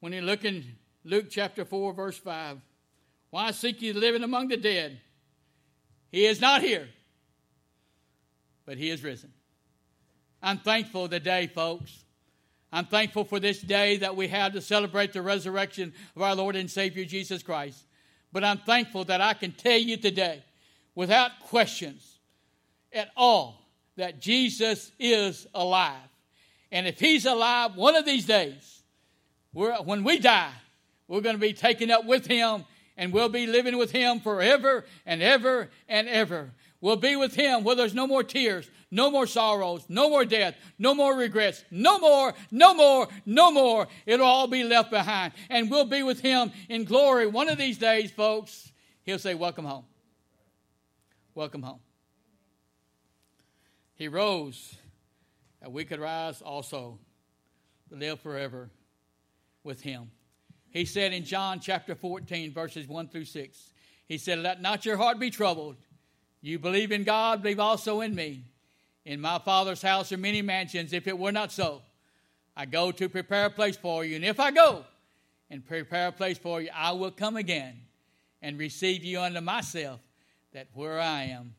When 0.00 0.12
you 0.12 0.22
look 0.22 0.44
in 0.44 0.76
Luke 1.04 1.26
chapter 1.30 1.64
4, 1.64 1.92
verse 1.92 2.16
5, 2.16 2.58
why 3.30 3.50
seek 3.50 3.82
ye 3.82 3.92
living 3.92 4.22
among 4.22 4.48
the 4.48 4.56
dead? 4.56 5.00
He 6.10 6.24
is 6.24 6.40
not 6.40 6.62
here, 6.62 6.88
but 8.64 8.78
he 8.78 8.88
is 8.88 9.02
risen. 9.02 9.32
I'm 10.42 10.58
thankful 10.58 11.08
today, 11.08 11.48
folks. 11.48 12.03
I'm 12.74 12.86
thankful 12.86 13.22
for 13.22 13.38
this 13.38 13.60
day 13.60 13.98
that 13.98 14.16
we 14.16 14.26
have 14.26 14.52
to 14.54 14.60
celebrate 14.60 15.12
the 15.12 15.22
resurrection 15.22 15.92
of 16.16 16.22
our 16.22 16.34
Lord 16.34 16.56
and 16.56 16.68
Savior 16.68 17.04
Jesus 17.04 17.40
Christ. 17.40 17.84
But 18.32 18.42
I'm 18.42 18.58
thankful 18.58 19.04
that 19.04 19.20
I 19.20 19.32
can 19.34 19.52
tell 19.52 19.78
you 19.78 19.96
today, 19.96 20.42
without 20.96 21.30
questions 21.38 22.18
at 22.92 23.10
all, 23.16 23.64
that 23.94 24.20
Jesus 24.20 24.90
is 24.98 25.46
alive. 25.54 26.08
And 26.72 26.88
if 26.88 26.98
He's 26.98 27.26
alive 27.26 27.76
one 27.76 27.94
of 27.94 28.04
these 28.04 28.26
days, 28.26 28.82
when 29.52 30.02
we 30.02 30.18
die, 30.18 30.50
we're 31.06 31.20
going 31.20 31.36
to 31.36 31.40
be 31.40 31.52
taken 31.52 31.92
up 31.92 32.04
with 32.04 32.26
Him 32.26 32.64
and 32.96 33.12
we'll 33.12 33.28
be 33.28 33.46
living 33.46 33.78
with 33.78 33.92
Him 33.92 34.18
forever 34.18 34.84
and 35.06 35.22
ever 35.22 35.70
and 35.88 36.08
ever. 36.08 36.50
We'll 36.84 36.96
be 36.96 37.16
with 37.16 37.34
Him 37.34 37.64
where 37.64 37.74
there's 37.74 37.94
no 37.94 38.06
more 38.06 38.22
tears, 38.22 38.70
no 38.90 39.10
more 39.10 39.26
sorrows, 39.26 39.86
no 39.88 40.10
more 40.10 40.26
death, 40.26 40.54
no 40.78 40.94
more 40.94 41.16
regrets, 41.16 41.64
no 41.70 41.98
more, 41.98 42.34
no 42.50 42.74
more, 42.74 43.08
no 43.24 43.50
more. 43.50 43.88
It'll 44.04 44.26
all 44.26 44.48
be 44.48 44.64
left 44.64 44.90
behind. 44.90 45.32
And 45.48 45.70
we'll 45.70 45.86
be 45.86 46.02
with 46.02 46.20
Him 46.20 46.52
in 46.68 46.84
glory. 46.84 47.26
One 47.26 47.48
of 47.48 47.56
these 47.56 47.78
days, 47.78 48.10
folks, 48.10 48.70
He'll 49.02 49.18
say, 49.18 49.32
Welcome 49.34 49.64
home. 49.64 49.86
Welcome 51.34 51.62
home. 51.62 51.80
He 53.94 54.06
rose 54.06 54.76
that 55.62 55.72
we 55.72 55.86
could 55.86 56.00
rise 56.00 56.42
also 56.42 56.98
to 57.88 57.94
live 57.94 58.20
forever 58.20 58.68
with 59.62 59.80
Him. 59.80 60.10
He 60.68 60.84
said 60.84 61.14
in 61.14 61.24
John 61.24 61.60
chapter 61.60 61.94
14, 61.94 62.52
verses 62.52 62.86
1 62.86 63.08
through 63.08 63.24
6, 63.24 63.72
He 64.06 64.18
said, 64.18 64.40
Let 64.40 64.60
not 64.60 64.84
your 64.84 64.98
heart 64.98 65.18
be 65.18 65.30
troubled. 65.30 65.76
You 66.44 66.58
believe 66.58 66.92
in 66.92 67.04
God, 67.04 67.42
believe 67.42 67.58
also 67.58 68.02
in 68.02 68.14
me. 68.14 68.44
In 69.06 69.18
my 69.18 69.38
Father's 69.38 69.80
house 69.80 70.12
are 70.12 70.18
many 70.18 70.42
mansions. 70.42 70.92
If 70.92 71.06
it 71.06 71.18
were 71.18 71.32
not 71.32 71.50
so, 71.50 71.80
I 72.54 72.66
go 72.66 72.92
to 72.92 73.08
prepare 73.08 73.46
a 73.46 73.50
place 73.50 73.78
for 73.78 74.04
you. 74.04 74.16
And 74.16 74.24
if 74.26 74.38
I 74.38 74.50
go 74.50 74.84
and 75.48 75.64
prepare 75.64 76.08
a 76.08 76.12
place 76.12 76.36
for 76.36 76.60
you, 76.60 76.68
I 76.74 76.92
will 76.92 77.10
come 77.10 77.36
again 77.36 77.80
and 78.42 78.58
receive 78.58 79.02
you 79.02 79.20
unto 79.20 79.40
myself, 79.40 80.00
that 80.52 80.68
where 80.74 81.00
I 81.00 81.22
am, 81.22 81.54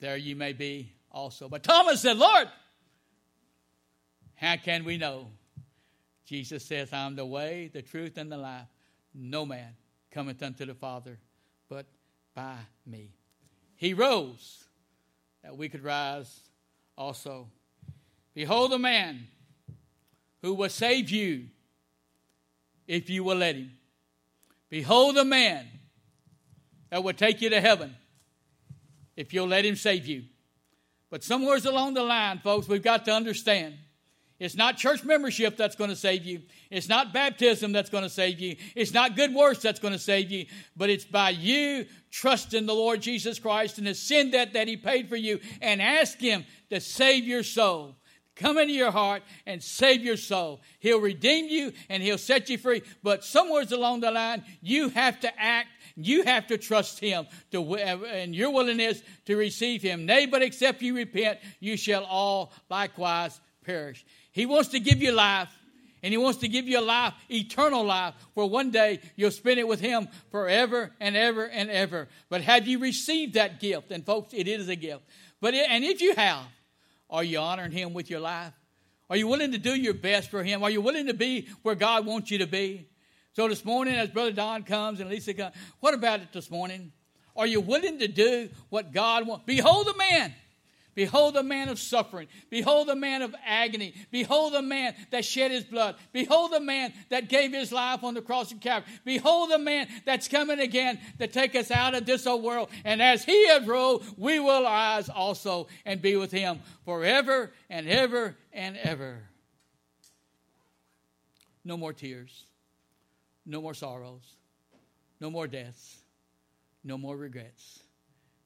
there 0.00 0.18
you 0.18 0.36
may 0.36 0.52
be 0.52 0.92
also. 1.10 1.48
But 1.48 1.62
Thomas 1.62 2.02
said, 2.02 2.18
Lord, 2.18 2.48
How 4.34 4.56
can 4.56 4.84
we 4.84 4.98
know? 4.98 5.28
Jesus 6.26 6.62
says, 6.62 6.92
I'm 6.92 7.16
the 7.16 7.24
way, 7.24 7.70
the 7.72 7.80
truth, 7.80 8.18
and 8.18 8.30
the 8.30 8.36
life. 8.36 8.66
No 9.14 9.46
man 9.46 9.76
cometh 10.10 10.42
unto 10.42 10.66
the 10.66 10.74
Father 10.74 11.18
but 11.70 11.86
by 12.34 12.56
me. 12.84 13.12
He 13.76 13.94
rose 13.94 14.64
that 15.42 15.56
we 15.56 15.68
could 15.68 15.84
rise 15.84 16.40
also. 16.96 17.48
Behold 18.34 18.72
the 18.72 18.78
man 18.78 19.26
who 20.42 20.54
will 20.54 20.68
save 20.68 21.10
you 21.10 21.46
if 22.86 23.08
you 23.08 23.24
will 23.24 23.36
let 23.36 23.56
him. 23.56 23.72
Behold 24.70 25.16
the 25.16 25.24
man 25.24 25.66
that 26.90 27.02
will 27.02 27.12
take 27.12 27.40
you 27.40 27.50
to 27.50 27.60
heaven 27.60 27.94
if 29.16 29.32
you'll 29.32 29.46
let 29.46 29.64
him 29.64 29.76
save 29.76 30.06
you. 30.06 30.24
But 31.10 31.22
somewhere 31.22 31.58
along 31.64 31.94
the 31.94 32.02
line, 32.02 32.40
folks, 32.40 32.66
we've 32.66 32.82
got 32.82 33.04
to 33.04 33.12
understand 33.12 33.76
it's 34.40 34.56
not 34.56 34.76
church 34.76 35.04
membership 35.04 35.56
that's 35.56 35.76
going 35.76 35.90
to 35.90 35.96
save 35.96 36.24
you. 36.24 36.42
It's 36.70 36.88
not 36.88 37.12
baptism 37.12 37.72
that's 37.72 37.90
going 37.90 38.02
to 38.02 38.10
save 38.10 38.40
you. 38.40 38.56
It's 38.74 38.92
not 38.92 39.14
good 39.14 39.32
works 39.32 39.60
that's 39.60 39.78
going 39.78 39.92
to 39.92 39.98
save 39.98 40.30
you. 40.30 40.46
But 40.76 40.90
it's 40.90 41.04
by 41.04 41.30
you 41.30 41.86
trusting 42.10 42.66
the 42.66 42.74
Lord 42.74 43.00
Jesus 43.00 43.38
Christ 43.38 43.78
and 43.78 43.86
the 43.86 43.94
sin 43.94 44.32
debt 44.32 44.54
that 44.54 44.66
He 44.66 44.76
paid 44.76 45.08
for 45.08 45.16
you 45.16 45.38
and 45.62 45.80
ask 45.80 46.18
Him 46.18 46.44
to 46.70 46.80
save 46.80 47.24
your 47.24 47.44
soul. 47.44 47.96
Come 48.34 48.58
into 48.58 48.74
your 48.74 48.90
heart 48.90 49.22
and 49.46 49.62
save 49.62 50.02
your 50.02 50.16
soul. 50.16 50.60
He'll 50.80 51.00
redeem 51.00 51.46
you 51.46 51.72
and 51.88 52.02
He'll 52.02 52.18
set 52.18 52.50
you 52.50 52.58
free. 52.58 52.82
But 53.04 53.24
somewhere 53.24 53.64
along 53.70 54.00
the 54.00 54.10
line, 54.10 54.42
you 54.60 54.88
have 54.88 55.20
to 55.20 55.40
act 55.40 55.68
you 55.96 56.24
have 56.24 56.48
to 56.48 56.58
trust 56.58 56.98
him 56.98 57.26
to, 57.52 57.76
and 57.76 58.34
your 58.34 58.50
willingness 58.50 59.00
to 59.26 59.36
receive 59.36 59.80
him. 59.80 60.06
Nay, 60.06 60.26
but 60.26 60.42
except 60.42 60.82
you 60.82 60.96
repent, 60.96 61.38
you 61.60 61.76
shall 61.76 62.04
all 62.04 62.52
likewise 62.68 63.40
perish. 63.64 64.04
He 64.34 64.46
wants 64.46 64.70
to 64.70 64.80
give 64.80 65.00
you 65.00 65.12
life, 65.12 65.48
and 66.02 66.12
He 66.12 66.18
wants 66.18 66.40
to 66.40 66.48
give 66.48 66.66
you 66.66 66.80
a 66.80 66.82
life, 66.82 67.14
eternal 67.30 67.84
life, 67.84 68.14
where 68.34 68.46
one 68.46 68.72
day 68.72 68.98
you'll 69.14 69.30
spend 69.30 69.60
it 69.60 69.68
with 69.68 69.80
Him 69.80 70.08
forever 70.32 70.90
and 70.98 71.16
ever 71.16 71.44
and 71.44 71.70
ever. 71.70 72.08
But 72.28 72.42
have 72.42 72.66
you 72.66 72.80
received 72.80 73.34
that 73.34 73.60
gift? 73.60 73.92
And 73.92 74.04
folks, 74.04 74.34
it 74.34 74.48
is 74.48 74.68
a 74.68 74.74
gift. 74.74 75.02
But 75.40 75.54
it, 75.54 75.70
and 75.70 75.84
if 75.84 76.00
you 76.00 76.16
have, 76.16 76.42
are 77.08 77.22
you 77.22 77.38
honoring 77.38 77.70
Him 77.70 77.94
with 77.94 78.10
your 78.10 78.18
life? 78.18 78.52
Are 79.08 79.16
you 79.16 79.28
willing 79.28 79.52
to 79.52 79.58
do 79.58 79.72
your 79.72 79.94
best 79.94 80.32
for 80.32 80.42
Him? 80.42 80.64
Are 80.64 80.70
you 80.70 80.80
willing 80.80 81.06
to 81.06 81.14
be 81.14 81.46
where 81.62 81.76
God 81.76 82.04
wants 82.04 82.32
you 82.32 82.38
to 82.38 82.46
be? 82.48 82.88
So 83.34 83.46
this 83.46 83.64
morning, 83.64 83.94
as 83.94 84.10
Brother 84.10 84.32
Don 84.32 84.64
comes 84.64 84.98
and 84.98 85.08
Lisa 85.08 85.32
comes, 85.32 85.54
what 85.78 85.94
about 85.94 86.22
it 86.22 86.32
this 86.32 86.50
morning? 86.50 86.90
Are 87.36 87.46
you 87.46 87.60
willing 87.60 88.00
to 88.00 88.08
do 88.08 88.48
what 88.68 88.92
God 88.92 89.28
wants? 89.28 89.44
Behold 89.44 89.86
the 89.86 89.96
man 89.96 90.34
Behold 90.94 91.34
the 91.34 91.42
man 91.42 91.68
of 91.68 91.78
suffering. 91.78 92.28
Behold 92.50 92.88
the 92.88 92.94
man 92.94 93.22
of 93.22 93.34
agony. 93.44 93.94
Behold 94.10 94.52
the 94.52 94.62
man 94.62 94.94
that 95.10 95.24
shed 95.24 95.50
his 95.50 95.64
blood. 95.64 95.96
Behold 96.12 96.52
the 96.52 96.60
man 96.60 96.92
that 97.08 97.28
gave 97.28 97.52
his 97.52 97.72
life 97.72 98.04
on 98.04 98.14
the 98.14 98.22
cross 98.22 98.52
of 98.52 98.60
Calvary. 98.60 98.92
Behold 99.04 99.50
the 99.50 99.58
man 99.58 99.88
that's 100.04 100.28
coming 100.28 100.60
again 100.60 100.98
to 101.18 101.26
take 101.26 101.54
us 101.56 101.70
out 101.70 101.94
of 101.94 102.06
this 102.06 102.26
old 102.26 102.44
world. 102.44 102.68
And 102.84 103.02
as 103.02 103.24
he 103.24 103.48
has 103.48 103.66
rose, 103.66 104.04
we 104.16 104.38
will 104.38 104.62
rise 104.62 105.08
also 105.08 105.66
and 105.84 106.00
be 106.00 106.16
with 106.16 106.30
him 106.30 106.60
forever 106.84 107.52
and 107.68 107.88
ever 107.88 108.36
and 108.52 108.76
ever. 108.76 109.22
No 111.64 111.76
more 111.76 111.92
tears. 111.92 112.44
No 113.46 113.60
more 113.60 113.74
sorrows. 113.74 114.36
No 115.20 115.30
more 115.30 115.48
deaths. 115.48 115.98
No 116.84 116.98
more 116.98 117.16
regrets. 117.16 117.80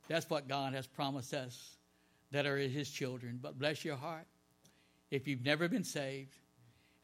That's 0.08 0.28
what 0.30 0.48
God 0.48 0.72
has 0.72 0.87
promised 0.87 1.34
us 1.34 1.77
that 2.30 2.46
are 2.46 2.56
his 2.56 2.90
children. 2.90 3.38
But 3.42 3.58
bless 3.58 3.84
your 3.84 3.96
heart. 3.96 4.26
If 5.10 5.26
you've 5.26 5.44
never 5.44 5.68
been 5.68 5.84
saved 5.84 6.34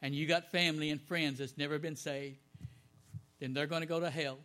and 0.01 0.13
you 0.13 0.27
got 0.27 0.51
family 0.51 0.89
and 0.91 1.01
friends 1.01 1.39
that's 1.39 1.57
never 1.57 1.79
been 1.79 1.95
saved, 1.95 2.37
then 3.39 3.53
they're 3.53 3.67
going 3.67 3.81
to 3.81 3.87
go 3.87 3.99
to 3.99 4.09
hell 4.09 4.37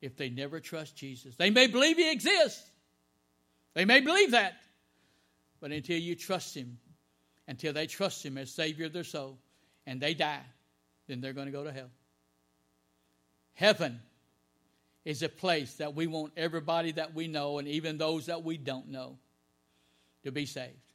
if 0.00 0.16
they 0.16 0.28
never 0.28 0.60
trust 0.60 0.96
Jesus. 0.96 1.36
They 1.36 1.50
may 1.50 1.66
believe 1.66 1.96
he 1.96 2.10
exists. 2.10 2.62
They 3.74 3.84
may 3.84 4.00
believe 4.00 4.30
that. 4.30 4.54
But 5.60 5.72
until 5.72 5.98
you 5.98 6.14
trust 6.14 6.56
him, 6.56 6.78
until 7.48 7.72
they 7.72 7.86
trust 7.86 8.24
him 8.24 8.38
as 8.38 8.50
Savior 8.50 8.86
of 8.86 8.92
their 8.92 9.04
soul, 9.04 9.38
and 9.86 10.00
they 10.00 10.14
die, 10.14 10.42
then 11.08 11.20
they're 11.20 11.32
going 11.32 11.46
to 11.46 11.52
go 11.52 11.64
to 11.64 11.72
hell. 11.72 11.90
Heaven 13.54 14.00
is 15.04 15.22
a 15.22 15.28
place 15.28 15.74
that 15.74 15.94
we 15.94 16.06
want 16.06 16.32
everybody 16.36 16.92
that 16.92 17.14
we 17.14 17.28
know 17.28 17.58
and 17.58 17.68
even 17.68 17.96
those 17.96 18.26
that 18.26 18.42
we 18.44 18.58
don't 18.58 18.88
know 18.88 19.18
to 20.26 20.32
be 20.32 20.44
saved. 20.44 20.92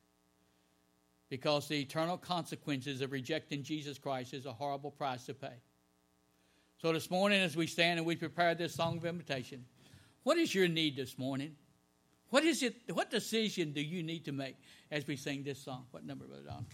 Because 1.30 1.68
the 1.68 1.80
eternal 1.80 2.18
consequences 2.18 3.02
of 3.02 3.12
rejecting 3.12 3.64
Jesus 3.64 3.98
Christ 3.98 4.34
is 4.34 4.46
a 4.46 4.54
horrible 4.54 4.92
price 4.92 5.26
to 5.26 5.34
pay. 5.34 5.62
So 6.82 6.92
this 6.92 7.10
morning, 7.10 7.42
as 7.42 7.56
we 7.56 7.68
stand 7.68 8.00
and 8.00 8.06
we 8.06 8.16
prepare 8.16 8.54
this 8.54 8.76
song 8.76 8.98
of 8.98 9.06
invitation, 9.06 9.66
what 10.24 10.38
is 10.38 10.54
your 10.54 10.68
need 10.68 10.98
this 10.98 11.18
morning? 11.18 11.56
What 12.30 12.44
is 12.44 12.64
it? 12.64 12.76
What 12.94 13.10
decision 13.10 13.72
do 13.72 13.82
you 13.82 14.04
need 14.04 14.26
to 14.26 14.32
make 14.32 14.56
as 14.90 15.08
we 15.08 15.16
sing 15.16 15.44
this 15.44 15.64
song? 15.64 15.86
What 15.92 16.06
number, 16.06 16.26
Brother 16.26 16.44
Don? 16.44 16.66